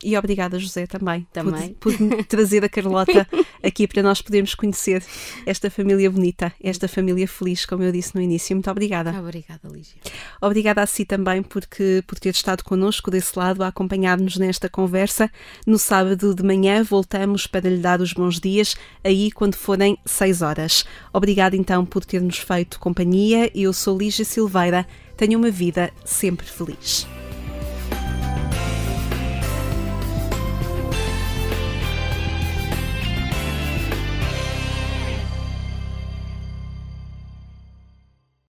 E 0.01 0.17
obrigada, 0.17 0.59
José, 0.59 0.85
também. 0.85 1.27
Também. 1.31 1.73
Por, 1.75 1.95
por 1.97 2.25
trazer 2.25 2.63
a 2.63 2.69
Carlota 2.69 3.27
aqui 3.63 3.87
para 3.87 4.01
nós 4.01 4.21
podermos 4.21 4.55
conhecer 4.55 5.03
esta 5.45 5.69
família 5.69 6.09
bonita, 6.09 6.51
esta 6.61 6.87
família 6.87 7.27
feliz, 7.27 7.65
como 7.65 7.83
eu 7.83 7.91
disse 7.91 8.15
no 8.15 8.21
início. 8.21 8.55
Muito 8.55 8.69
obrigada. 8.71 9.17
Obrigada, 9.17 9.67
Lígia. 9.69 9.95
Obrigada 10.41 10.81
a 10.81 10.85
si 10.85 11.05
também 11.05 11.43
porque, 11.43 12.03
por 12.07 12.19
ter 12.19 12.31
estado 12.31 12.63
connosco 12.63 13.11
desse 13.11 13.37
lado 13.37 13.63
a 13.63 13.67
acompanhar-nos 13.67 14.37
nesta 14.37 14.69
conversa. 14.69 15.29
No 15.65 15.77
sábado 15.77 16.33
de 16.33 16.43
manhã 16.43 16.83
voltamos 16.83 17.47
para 17.47 17.69
lhe 17.69 17.77
dar 17.77 18.01
bons 18.13 18.39
dias, 18.39 18.75
aí 19.03 19.31
quando 19.31 19.55
forem 19.55 19.97
6 20.05 20.41
horas. 20.41 20.85
Obrigada 21.11 21.55
então 21.55 21.85
por 21.85 22.05
ter-nos 22.05 22.37
feito 22.37 22.79
companhia. 22.79 23.51
Eu 23.53 23.73
sou 23.73 23.97
Lígia 23.97 24.25
Silveira. 24.25 24.85
Tenha 25.17 25.37
uma 25.37 25.51
vida 25.51 25.91
sempre 26.05 26.47
feliz. 26.47 27.07